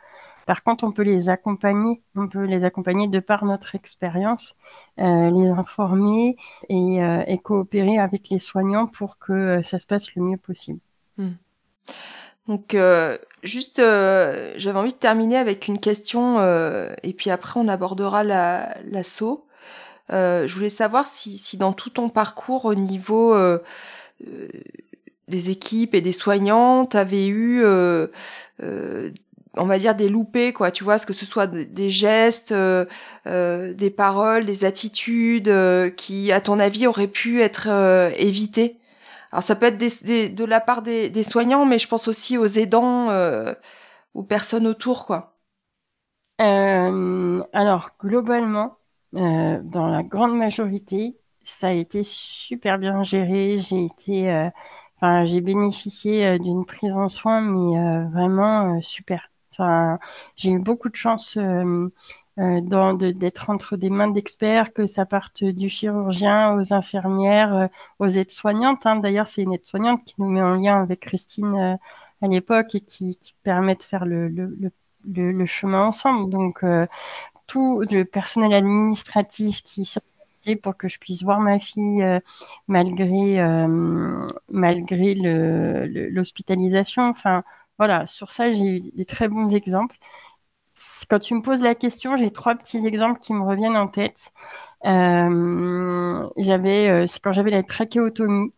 Par 0.46 0.62
contre, 0.62 0.84
on 0.84 0.92
peut 0.92 1.02
les 1.02 1.28
accompagner, 1.28 2.02
on 2.14 2.28
peut 2.28 2.44
les 2.44 2.64
accompagner 2.64 3.08
de 3.08 3.20
par 3.20 3.44
notre 3.44 3.74
expérience, 3.74 4.54
les 4.96 5.48
informer 5.50 6.36
et, 6.68 7.38
coopérer 7.42 7.98
avec 7.98 8.30
les 8.30 8.38
soignants 8.38 8.86
pour 8.86 9.18
que 9.18 9.60
ça 9.64 9.78
se 9.78 9.86
passe 9.86 10.14
le 10.14 10.22
mieux 10.22 10.36
possible. 10.38 10.80
Hmm. 11.18 11.32
Donc, 12.46 12.76
juste, 13.42 13.78
j'avais 13.78 14.78
envie 14.78 14.92
de 14.92 14.98
terminer 14.98 15.36
avec 15.36 15.66
une 15.66 15.80
question, 15.80 16.38
et 17.02 17.12
puis 17.12 17.30
après, 17.30 17.58
on 17.60 17.66
abordera 17.66 18.22
l'assaut. 18.22 19.46
Euh, 20.12 20.46
je 20.46 20.54
voulais 20.54 20.68
savoir 20.68 21.06
si, 21.06 21.38
si, 21.38 21.56
dans 21.56 21.72
tout 21.72 21.90
ton 21.90 22.08
parcours 22.08 22.64
au 22.64 22.74
niveau 22.74 23.34
euh, 23.34 23.58
euh 24.26 24.48
des 25.28 25.50
équipes 25.50 25.96
et 25.96 26.00
des 26.00 26.12
soignants, 26.12 26.86
tu 26.86 26.96
avais 26.96 27.26
eu, 27.26 27.60
euh, 27.64 28.06
euh, 28.62 29.10
on 29.56 29.64
va 29.64 29.78
dire, 29.78 29.94
des 29.94 30.08
loupés, 30.08 30.52
quoi. 30.52 30.70
Tu 30.70 30.84
vois, 30.84 30.98
ce 30.98 31.06
que 31.06 31.12
ce 31.12 31.26
soit 31.26 31.46
des 31.46 31.90
gestes, 31.90 32.54
des 33.26 33.90
paroles, 33.96 34.46
des 34.46 34.64
attitudes 34.64 35.52
qui, 35.96 36.32
à 36.32 36.40
ton 36.40 36.58
avis, 36.60 36.86
auraient 36.86 37.08
pu 37.08 37.42
être 37.42 37.68
évitées. 38.18 38.78
Alors 39.32 39.42
ça 39.42 39.56
peut 39.56 39.66
être 39.66 39.78
des, 39.78 40.28
de 40.28 40.44
la 40.44 40.60
part 40.60 40.82
des, 40.82 41.10
des, 41.10 41.22
soignants, 41.22 41.66
mais 41.66 41.78
je 41.78 41.88
pense 41.88 42.08
aussi 42.08 42.38
aux 42.38 42.46
aidants, 42.46 43.10
aux 44.14 44.22
personnes 44.22 44.66
autour, 44.66 45.06
quoi. 45.06 45.36
alors 46.38 47.90
globalement, 48.00 48.78
euh, 49.16 49.60
dans 49.62 49.88
la 49.88 50.02
grande 50.02 50.36
majorité, 50.36 51.16
ça 51.42 51.68
a 51.68 51.72
été 51.72 52.02
super 52.04 52.78
bien 52.78 53.02
géré. 53.02 53.56
J'ai 53.56 53.84
été, 53.86 54.30
euh, 54.30 54.50
enfin, 54.96 55.24
j'ai 55.26 55.40
bénéficié 55.40 56.26
euh, 56.26 56.38
d'une 56.38 56.64
prise 56.66 56.98
en 56.98 57.08
soin, 57.08 57.40
mais 57.40 58.08
vraiment 58.10 58.80
super. 58.82 59.30
Enfin, 59.58 59.98
j'ai 60.36 60.50
eu 60.50 60.58
beaucoup 60.58 60.88
de 60.88 60.96
chance 60.96 61.38
d'être 62.36 63.50
entre 63.50 63.76
des 63.76 63.90
mains 63.90 64.08
d'experts, 64.08 64.72
que 64.72 64.86
ça 64.86 65.06
parte 65.06 65.44
du 65.44 65.68
chirurgien 65.68 66.54
aux 66.54 66.72
infirmières, 66.72 67.68
aux 67.98 68.08
aides-soignantes. 68.08 68.86
Hein. 68.86 68.96
D'ailleurs, 68.96 69.26
c'est 69.26 69.42
une 69.42 69.54
aide-soignante 69.54 70.04
qui 70.04 70.14
nous 70.18 70.28
met 70.28 70.42
en 70.42 70.56
lien 70.56 70.82
avec 70.82 71.00
Christine 71.00 71.78
à 72.22 72.26
l'époque 72.26 72.74
et 72.74 72.80
qui, 72.80 73.18
permet 73.42 73.74
de 73.74 73.82
faire 73.82 74.04
le, 74.04 75.46
chemin 75.46 75.86
ensemble. 75.86 76.30
Donc, 76.30 76.64
tout 77.46 77.82
le 77.90 78.04
personnel 78.04 78.52
administratif 78.52 79.62
qui 79.62 79.84
s'est 79.84 80.00
pour 80.54 80.76
que 80.76 80.88
je 80.88 81.00
puisse 81.00 81.24
voir 81.24 81.40
ma 81.40 81.58
fille 81.58 82.02
euh, 82.02 82.20
malgré 82.68 83.40
euh, 83.40 84.28
malgré 84.48 85.14
l'hospitalisation. 85.14 87.08
Enfin, 87.08 87.42
voilà, 87.78 88.06
sur 88.06 88.30
ça, 88.30 88.50
j'ai 88.50 88.64
eu 88.64 88.80
des 88.94 89.04
très 89.04 89.28
bons 89.28 89.54
exemples. 89.54 89.96
Quand 91.08 91.18
tu 91.20 91.34
me 91.34 91.42
poses 91.42 91.62
la 91.62 91.74
question, 91.74 92.16
j'ai 92.16 92.30
trois 92.30 92.54
petits 92.54 92.84
exemples 92.86 93.20
qui 93.20 93.32
me 93.32 93.42
reviennent 93.44 93.76
en 93.76 93.88
tête. 93.88 94.32
Euh, 94.86 96.28
j'avais, 96.36 97.06
c'est 97.06 97.20
quand 97.22 97.32
j'avais 97.32 97.50
la 97.50 97.62
trachéotomie. 97.62 98.52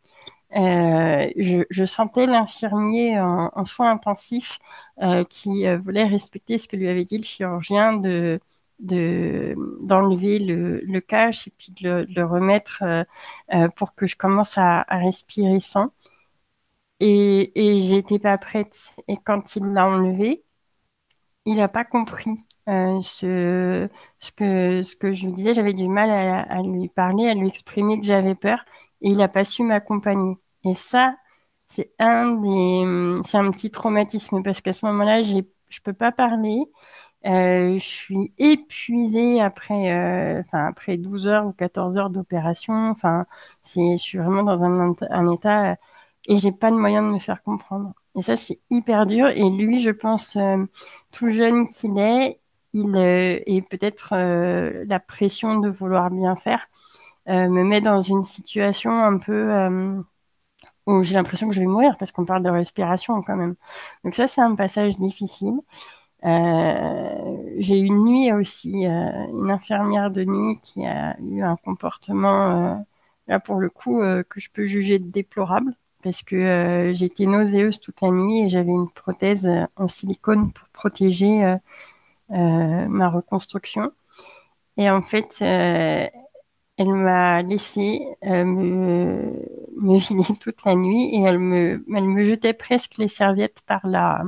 je, 0.52 1.84
sentais 1.86 2.26
l'infirmier 2.26 3.20
en, 3.20 3.64
soins 3.64 3.90
intensifs 3.92 4.58
qui 5.30 5.66
voulait 5.76 6.06
respecter 6.06 6.58
ce 6.58 6.68
que 6.68 6.76
lui 6.76 6.88
avait 6.88 7.04
dit 7.04 7.18
le 7.18 7.24
chirurgien 7.24 7.94
de 7.94 8.40
de 8.80 9.54
d'enlever 9.82 10.38
le, 10.38 10.80
le 10.80 11.00
cache 11.00 11.48
et 11.48 11.52
puis 11.58 11.72
de 11.72 12.06
le, 12.08 12.24
remettre 12.24 12.82
euh, 12.82 13.04
euh, 13.54 13.68
pour 13.76 13.94
que 13.94 14.06
je 14.06 14.16
commence 14.16 14.56
à, 14.58 14.84
respirer 14.90 15.60
sans. 15.60 15.92
Et, 17.00 17.52
et 17.74 17.80
j'étais 17.80 18.18
pas 18.20 18.38
prête. 18.38 18.92
Et 19.08 19.16
quand 19.16 19.56
il 19.56 19.64
l'a 19.72 19.86
enlevé, 19.88 20.44
il 21.44 21.56
n'a 21.56 21.68
pas 21.68 21.84
compris 21.84 22.30
euh, 22.68 23.00
ce, 23.02 23.88
ce, 24.20 24.32
que, 24.32 24.82
ce 24.82 24.96
que 24.96 25.12
je 25.12 25.26
lui 25.26 25.32
disais. 25.32 25.54
J'avais 25.54 25.72
du 25.72 25.88
mal 25.88 26.10
à, 26.10 26.62
lui 26.62 26.88
parler, 26.88 27.28
à 27.28 27.34
lui 27.34 27.48
exprimer 27.48 27.98
que 28.00 28.06
j'avais 28.06 28.34
peur. 28.34 28.64
Et 29.00 29.10
il 29.10 29.16
n'a 29.16 29.28
pas 29.28 29.44
su 29.44 29.62
m'accompagner. 29.62 30.36
Et 30.64 30.74
ça, 30.74 31.16
c'est 31.68 31.92
un 31.98 32.36
un 33.34 33.50
petit 33.50 33.70
traumatisme 33.70 34.42
parce 34.42 34.60
qu'à 34.60 34.72
ce 34.72 34.86
moment-là, 34.86 35.22
j'ai, 35.22 35.42
je 35.68 35.80
peux 35.80 35.92
pas 35.92 36.12
parler. 36.12 36.64
Euh, 37.26 37.74
je 37.74 37.84
suis 37.84 38.32
épuisée 38.38 39.40
après, 39.40 39.92
euh, 39.92 40.42
après 40.52 40.96
12 40.96 41.26
heures 41.28 41.46
ou 41.46 41.52
14 41.52 41.96
heures 41.98 42.10
d'opération. 42.10 42.94
Je 43.64 43.96
suis 43.98 44.18
vraiment 44.18 44.42
dans 44.44 44.64
un, 44.64 44.94
un 45.10 45.32
état 45.32 45.76
et 46.28 46.38
j'ai 46.38 46.52
pas 46.52 46.70
de 46.70 46.76
moyen 46.76 47.02
de 47.02 47.08
me 47.08 47.18
faire 47.18 47.42
comprendre. 47.42 47.94
Et 48.16 48.22
ça, 48.22 48.36
c'est 48.36 48.60
hyper 48.70 49.06
dur. 49.06 49.28
Et 49.28 49.50
lui, 49.50 49.80
je 49.80 49.90
pense, 49.90 50.36
euh, 50.36 50.64
tout 51.12 51.30
jeune 51.30 51.66
qu'il 51.68 51.98
est, 51.98 52.40
il 52.74 52.96
et 52.96 53.62
peut-être 53.62 54.14
la 54.14 55.00
pression 55.00 55.58
de 55.58 55.68
vouloir 55.70 56.10
bien 56.10 56.36
faire 56.36 56.68
me 57.26 57.62
met 57.64 57.80
dans 57.80 58.00
une 58.02 58.24
situation 58.24 58.92
un 59.02 59.18
peu 59.18 59.50
où 60.86 61.02
j'ai 61.02 61.14
l'impression 61.14 61.48
que 61.48 61.54
je 61.54 61.60
vais 61.60 61.66
mourir 61.66 61.96
parce 61.98 62.12
qu'on 62.12 62.24
parle 62.24 62.42
de 62.42 62.50
respiration 62.50 63.22
quand 63.22 63.36
même. 63.36 63.56
Donc 64.04 64.14
ça, 64.14 64.26
c'est 64.26 64.40
un 64.40 64.54
passage 64.54 64.96
difficile. 64.98 65.54
Euh, 66.24 67.54
j'ai 67.58 67.80
eu 67.80 67.84
une 67.86 68.04
nuit 68.04 68.32
aussi, 68.32 68.86
euh, 68.86 69.26
une 69.28 69.50
infirmière 69.50 70.10
de 70.10 70.24
nuit 70.24 70.60
qui 70.62 70.84
a 70.86 71.18
eu 71.20 71.42
un 71.42 71.56
comportement, 71.56 72.74
euh, 72.74 72.76
là 73.28 73.40
pour 73.40 73.56
le 73.56 73.70
coup, 73.70 74.00
que 74.28 74.40
je 74.40 74.50
peux 74.50 74.64
juger 74.64 74.98
déplorable 74.98 75.76
parce 76.02 76.22
que 76.22 76.90
j'étais 76.94 77.26
nauséeuse 77.26 77.80
toute 77.80 78.00
la 78.02 78.10
nuit 78.10 78.40
et 78.42 78.48
j'avais 78.48 78.70
une 78.72 78.90
prothèse 78.90 79.48
en 79.76 79.88
silicone 79.88 80.52
pour 80.52 80.68
protéger 80.70 81.56
ma 82.30 83.08
reconstruction. 83.08 83.92
Et 84.78 84.90
en 84.90 85.02
fait, 85.02 85.42
elle 85.42 86.94
m'a 86.94 87.42
laissé 87.42 88.00
me, 88.22 89.32
me 89.76 89.98
vider 89.98 90.34
toute 90.40 90.64
la 90.64 90.74
nuit 90.76 91.14
et 91.14 91.22
elle 91.22 91.38
me, 91.38 91.84
elle 91.94 92.08
me 92.08 92.24
jetait 92.24 92.52
presque 92.54 92.98
les 92.98 93.08
serviettes 93.08 93.62
par 93.66 93.86
la, 93.86 94.22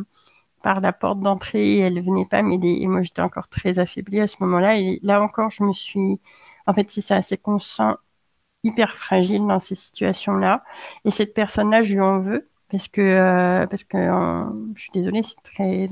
par 0.62 0.80
la 0.80 0.92
porte 0.92 1.20
d'entrée 1.20 1.76
et 1.76 1.78
elle 1.80 2.00
venait 2.02 2.26
pas 2.26 2.42
m'aider. 2.42 2.78
Et 2.82 2.86
moi, 2.88 3.02
j'étais 3.02 3.22
encore 3.22 3.48
très 3.48 3.78
affaiblie 3.78 4.20
à 4.20 4.28
ce 4.28 4.36
moment-là. 4.42 4.78
Et 4.78 5.00
là 5.02 5.22
encore, 5.22 5.50
je 5.50 5.64
me 5.64 5.72
suis, 5.72 6.20
en 6.66 6.74
fait, 6.74 6.90
c'est 6.90 7.00
ça, 7.02 7.22
c'est 7.22 7.38
qu'on 7.38 7.58
se 7.58 7.76
sent 7.76 7.94
hyper 8.64 8.92
fragile 8.96 9.46
dans 9.46 9.60
ces 9.60 9.74
situations-là. 9.74 10.64
Et 11.04 11.10
cette 11.10 11.34
personne-là, 11.34 11.82
je 11.82 11.94
lui 11.94 12.00
en 12.00 12.18
veux 12.18 12.48
parce 12.70 12.88
que, 12.88 13.00
euh, 13.00 13.66
parce 13.66 13.84
que, 13.84 13.96
euh, 13.96 14.44
je 14.76 14.82
suis 14.82 14.92
désolée, 14.92 15.22
c'est 15.22 15.42
très 15.42 15.88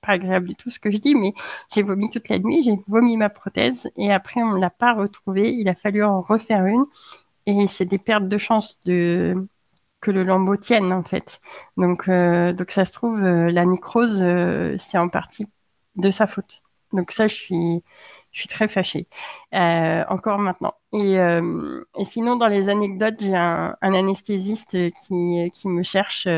pas 0.00 0.12
agréable 0.12 0.48
du 0.48 0.54
tout 0.56 0.70
ce 0.70 0.78
que 0.78 0.90
je 0.92 0.98
dis, 0.98 1.14
mais 1.14 1.32
j'ai 1.74 1.82
vomi 1.82 2.08
toute 2.10 2.28
la 2.28 2.38
nuit, 2.38 2.62
j'ai 2.62 2.78
vomi 2.86 3.16
ma 3.16 3.30
prothèse 3.30 3.88
et 3.96 4.12
après 4.12 4.42
on 4.42 4.54
ne 4.54 4.60
l'a 4.60 4.70
pas 4.70 4.94
retrouvée. 4.94 5.52
Il 5.52 5.68
a 5.68 5.74
fallu 5.74 6.04
en 6.04 6.20
refaire 6.20 6.64
une 6.66 6.84
et 7.46 7.66
c'est 7.66 7.84
des 7.86 7.98
pertes 7.98 8.28
de 8.28 8.38
chance 8.38 8.78
que 8.84 10.10
le 10.10 10.22
lambeau 10.24 10.56
tienne 10.56 10.92
en 10.92 11.02
fait. 11.02 11.40
Donc, 11.76 12.08
euh, 12.08 12.52
donc 12.52 12.70
ça 12.70 12.84
se 12.84 12.92
trouve, 12.92 13.20
la 13.20 13.64
nécrose, 13.66 14.24
c'est 14.78 14.98
en 14.98 15.08
partie 15.08 15.46
de 15.96 16.10
sa 16.10 16.26
faute. 16.26 16.62
Donc 16.92 17.10
ça, 17.10 17.26
je 17.26 17.34
suis, 17.34 17.82
je 18.38 18.42
suis 18.42 18.48
très 18.48 18.68
fâchée, 18.68 19.06
encore 19.52 20.38
maintenant. 20.38 20.74
Et, 20.92 21.14
et, 21.16 22.04
sinon, 22.04 22.36
dans 22.36 22.46
les 22.46 22.68
anecdotes, 22.68 23.16
j'ai 23.20 23.34
un, 23.36 23.76
anesthésiste 23.80 24.70
qui, 24.70 25.50
qui 25.52 25.68
me 25.68 25.82
cherche 25.82 26.28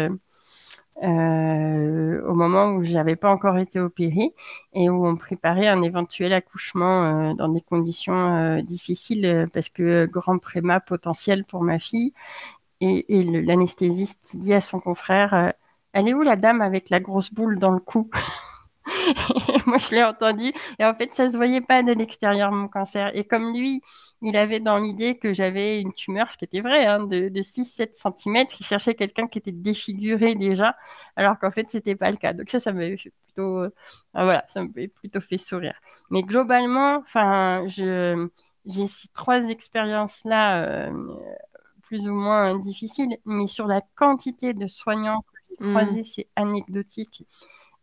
au 1.02 2.34
moment 2.34 2.72
où 2.72 2.84
j'avais 2.84 3.16
pas 3.16 3.30
encore 3.30 3.58
été 3.58 3.80
opérée 3.80 4.34
et 4.72 4.88
où 4.90 5.06
on 5.06 5.16
préparait 5.16 5.68
un 5.68 5.82
éventuel 5.82 6.32
accouchement 6.32 7.34
dans 7.34 7.48
des 7.48 7.60
conditions 7.60 8.60
difficiles 8.62 9.46
parce 9.52 9.68
que 9.68 10.06
grand 10.06 10.38
préma 10.38 10.80
potentiel 10.80 11.44
pour 11.44 11.62
ma 11.62 11.78
fille 11.78 12.12
et, 12.80 13.22
l'anesthésiste 13.22 14.18
qui 14.22 14.38
dit 14.38 14.54
à 14.54 14.60
son 14.60 14.80
confrère 14.80 15.34
euh, 15.34 15.50
Elle 15.92 16.08
est 16.08 16.14
où 16.14 16.22
la 16.22 16.36
dame 16.36 16.60
avec 16.62 16.90
la 16.90 17.00
grosse 17.00 17.32
boule 17.32 17.58
dans 17.58 17.70
le 17.70 17.80
cou? 17.80 18.10
moi, 19.66 19.78
je 19.78 19.94
l'ai 19.94 20.02
entendu. 20.02 20.52
Et 20.78 20.84
en 20.84 20.94
fait, 20.94 21.12
ça 21.12 21.28
se 21.30 21.36
voyait 21.36 21.60
pas 21.60 21.82
de 21.82 21.92
l'extérieur, 21.92 22.50
mon 22.52 22.68
cancer. 22.68 23.10
Et 23.14 23.24
comme 23.24 23.52
lui, 23.52 23.82
il 24.22 24.36
avait 24.36 24.60
dans 24.60 24.78
l'idée 24.78 25.18
que 25.18 25.32
j'avais 25.32 25.80
une 25.80 25.92
tumeur, 25.92 26.30
ce 26.30 26.36
qui 26.36 26.44
était 26.44 26.60
vrai, 26.60 26.86
hein, 26.86 27.04
de, 27.04 27.28
6-7 27.42 27.90
cm, 27.94 28.46
il 28.58 28.66
cherchait 28.66 28.94
quelqu'un 28.94 29.26
qui 29.26 29.38
était 29.38 29.52
défiguré 29.52 30.34
déjà, 30.34 30.76
alors 31.16 31.38
qu'en 31.38 31.50
fait, 31.50 31.70
c'était 31.70 31.96
pas 31.96 32.10
le 32.10 32.16
cas. 32.16 32.32
Donc 32.32 32.50
ça, 32.50 32.60
ça 32.60 32.72
m'avait 32.72 32.96
plutôt, 32.96 33.58
euh, 33.58 33.70
voilà, 34.14 34.44
ça 34.48 34.64
m'avait 34.64 34.88
plutôt 34.88 35.20
fait 35.20 35.38
sourire. 35.38 35.78
Mais 36.10 36.22
globalement, 36.22 36.98
enfin, 36.98 37.66
je, 37.66 38.28
j'ai 38.66 38.86
ces 38.86 39.08
trois 39.08 39.48
expériences-là, 39.48 40.64
euh, 40.64 40.90
plus 41.82 42.08
ou 42.08 42.14
moins 42.14 42.58
difficiles, 42.58 43.18
mais 43.24 43.46
sur 43.46 43.66
la 43.66 43.80
quantité 43.96 44.54
de 44.54 44.66
soignants 44.66 45.22
que 45.22 45.38
j'ai 45.48 45.66
mmh. 45.66 45.70
croisés, 45.70 46.02
c'est 46.02 46.28
anecdotique. 46.36 47.26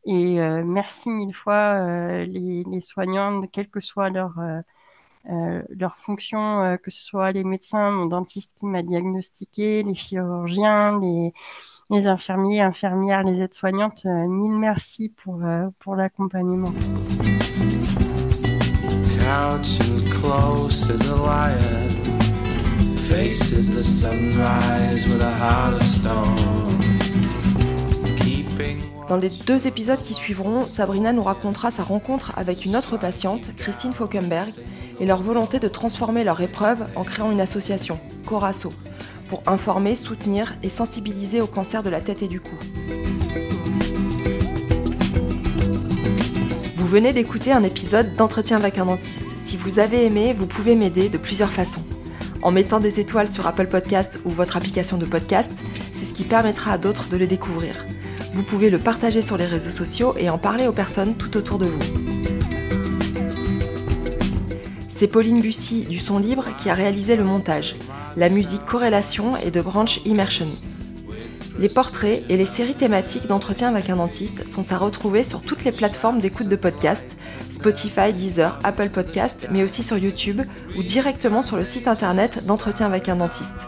Et 0.07 0.39
euh, 0.39 0.63
merci 0.65 1.09
mille 1.09 1.33
fois 1.33 1.81
euh, 1.81 2.25
les, 2.25 2.63
les, 2.63 2.79
soignants, 2.79 3.41
quelle 3.51 3.67
que 3.67 3.81
soit 3.81 4.09
leur, 4.09 4.39
euh, 5.29 5.61
leur 5.69 5.97
fonction, 5.97 6.77
que 6.81 6.89
ce 6.89 7.03
soit 7.03 7.33
les 7.33 7.43
médecins, 7.43 7.91
mon 7.91 8.05
dentiste 8.05 8.53
qui 8.55 8.65
m'a 8.65 8.83
diagnostiqué, 8.83 9.83
les 9.83 9.95
chirurgiens, 9.95 10.97
les, 11.01 12.07
infirmiers, 12.07 12.61
infirmières, 12.61 13.23
les 13.23 13.41
aides-soignantes. 13.41 14.05
mille 14.05 14.57
merci 14.57 15.09
pour, 15.09 15.41
pour 15.79 15.95
l'accompagnement. 15.97 16.71
Faces 23.09 23.73
the 23.73 23.79
sunrise 23.79 25.13
with 25.13 25.21
a 25.21 25.31
heart 25.31 25.75
of 25.75 25.83
stone. 25.83 26.77
Dans 29.09 29.15
les 29.15 29.29
deux 29.29 29.67
épisodes 29.67 30.01
qui 30.01 30.13
suivront, 30.13 30.63
Sabrina 30.63 31.13
nous 31.13 31.21
racontera 31.21 31.71
sa 31.71 31.83
rencontre 31.83 32.33
avec 32.35 32.65
une 32.65 32.75
autre 32.75 32.97
patiente, 32.97 33.55
Christine 33.55 33.93
Falkenberg, 33.93 34.49
et 34.99 35.05
leur 35.05 35.23
volonté 35.23 35.59
de 35.59 35.69
transformer 35.69 36.25
leur 36.25 36.41
épreuve 36.41 36.85
en 36.97 37.05
créant 37.05 37.31
une 37.31 37.39
association, 37.39 37.99
Corasso, 38.25 38.73
pour 39.29 39.43
informer, 39.47 39.95
soutenir 39.95 40.57
et 40.61 40.67
sensibiliser 40.67 41.39
au 41.39 41.47
cancer 41.47 41.83
de 41.83 41.89
la 41.89 42.01
tête 42.01 42.21
et 42.21 42.27
du 42.27 42.41
cou. 42.41 42.55
Vous 46.75 46.87
venez 46.87 47.13
d'écouter 47.13 47.53
un 47.53 47.63
épisode 47.63 48.13
d'Entretien 48.17 48.57
avec 48.57 48.77
un 48.77 48.85
dentiste. 48.85 49.27
Si 49.45 49.55
vous 49.55 49.79
avez 49.79 50.05
aimé, 50.05 50.35
vous 50.37 50.47
pouvez 50.47 50.75
m'aider 50.75 51.07
de 51.07 51.17
plusieurs 51.17 51.51
façons. 51.51 51.83
En 52.41 52.51
mettant 52.51 52.81
des 52.81 52.99
étoiles 52.99 53.29
sur 53.29 53.47
Apple 53.47 53.67
Podcast 53.67 54.19
ou 54.25 54.31
votre 54.31 54.57
application 54.57 54.97
de 54.97 55.05
podcast, 55.05 55.53
c'est 55.95 56.05
ce 56.05 56.13
qui 56.13 56.23
permettra 56.23 56.73
à 56.73 56.77
d'autres 56.77 57.07
de 57.07 57.15
le 57.15 57.27
découvrir. 57.27 57.85
Vous 58.37 58.43
pouvez 58.43 58.69
le 58.69 58.77
partager 58.77 59.23
sur 59.23 59.35
les 59.35 59.47
réseaux 59.47 59.71
sociaux 59.71 60.13
et 60.15 60.29
en 60.29 60.37
parler 60.37 60.67
aux 60.67 60.71
personnes 60.71 61.15
tout 61.15 61.35
autour 61.37 61.57
de 61.57 61.65
vous. 61.65 61.79
C'est 64.87 65.07
Pauline 65.07 65.41
Bussy 65.41 65.85
du 65.85 65.97
Son 65.97 66.19
Libre 66.19 66.45
qui 66.55 66.69
a 66.69 66.75
réalisé 66.75 67.15
le 67.15 67.23
montage. 67.23 67.77
La 68.15 68.29
musique 68.29 68.63
Corrélation 68.63 69.35
est 69.37 69.49
de 69.49 69.59
Branch 69.59 70.01
Immersion. 70.05 70.45
Les 71.57 71.67
portraits 71.67 72.21
et 72.29 72.37
les 72.37 72.45
séries 72.45 72.75
thématiques 72.75 73.25
d'entretien 73.25 73.69
avec 73.69 73.89
un 73.89 73.95
dentiste 73.95 74.47
sont 74.47 74.71
à 74.71 74.77
retrouver 74.77 75.23
sur 75.23 75.41
toutes 75.41 75.63
les 75.63 75.71
plateformes 75.71 76.19
d'écoute 76.19 76.47
de 76.47 76.55
podcast, 76.55 77.07
Spotify, 77.49 78.13
Deezer, 78.13 78.59
Apple 78.63 78.89
Podcast, 78.89 79.47
mais 79.49 79.63
aussi 79.63 79.81
sur 79.81 79.97
YouTube 79.97 80.43
ou 80.77 80.83
directement 80.83 81.41
sur 81.41 81.57
le 81.57 81.63
site 81.63 81.87
internet 81.87 82.45
d'entretien 82.45 82.85
avec 82.85 83.09
un 83.09 83.15
dentiste. 83.15 83.67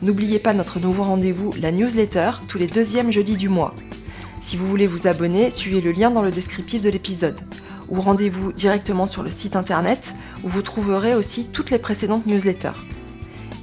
N'oubliez 0.00 0.38
pas 0.38 0.54
notre 0.54 0.80
nouveau 0.80 1.02
rendez-vous, 1.02 1.52
la 1.60 1.72
newsletter, 1.72 2.30
tous 2.48 2.56
les 2.56 2.68
deuxièmes 2.68 3.12
jeudis 3.12 3.36
du 3.36 3.50
mois. 3.50 3.74
Si 4.40 4.56
vous 4.56 4.66
voulez 4.66 4.86
vous 4.86 5.06
abonner, 5.06 5.50
suivez 5.50 5.80
le 5.80 5.92
lien 5.92 6.10
dans 6.10 6.22
le 6.22 6.30
descriptif 6.30 6.82
de 6.82 6.88
l'épisode. 6.88 7.38
Ou 7.88 8.00
rendez-vous 8.00 8.52
directement 8.52 9.06
sur 9.06 9.22
le 9.22 9.30
site 9.30 9.56
internet 9.56 10.14
où 10.44 10.48
vous 10.48 10.62
trouverez 10.62 11.14
aussi 11.14 11.46
toutes 11.46 11.70
les 11.70 11.78
précédentes 11.78 12.26
newsletters. 12.26 12.78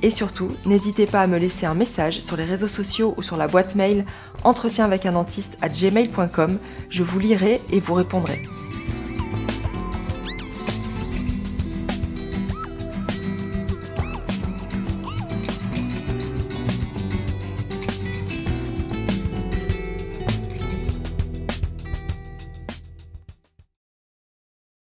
Et 0.01 0.09
surtout, 0.09 0.49
n'hésitez 0.65 1.05
pas 1.05 1.21
à 1.21 1.27
me 1.27 1.37
laisser 1.37 1.65
un 1.65 1.73
message 1.73 2.19
sur 2.19 2.37
les 2.37 2.43
réseaux 2.43 2.67
sociaux 2.67 3.13
ou 3.17 3.23
sur 3.23 3.37
la 3.37 3.47
boîte 3.47 3.75
mail 3.75 4.05
entretien 4.43 4.85
avec 4.85 5.05
un 5.05 5.13
dentiste 5.13 5.57
gmail.com. 5.61 6.59
Je 6.89 7.03
vous 7.03 7.19
lirai 7.19 7.61
et 7.71 7.79
vous 7.79 7.93
répondrai. 7.93 8.41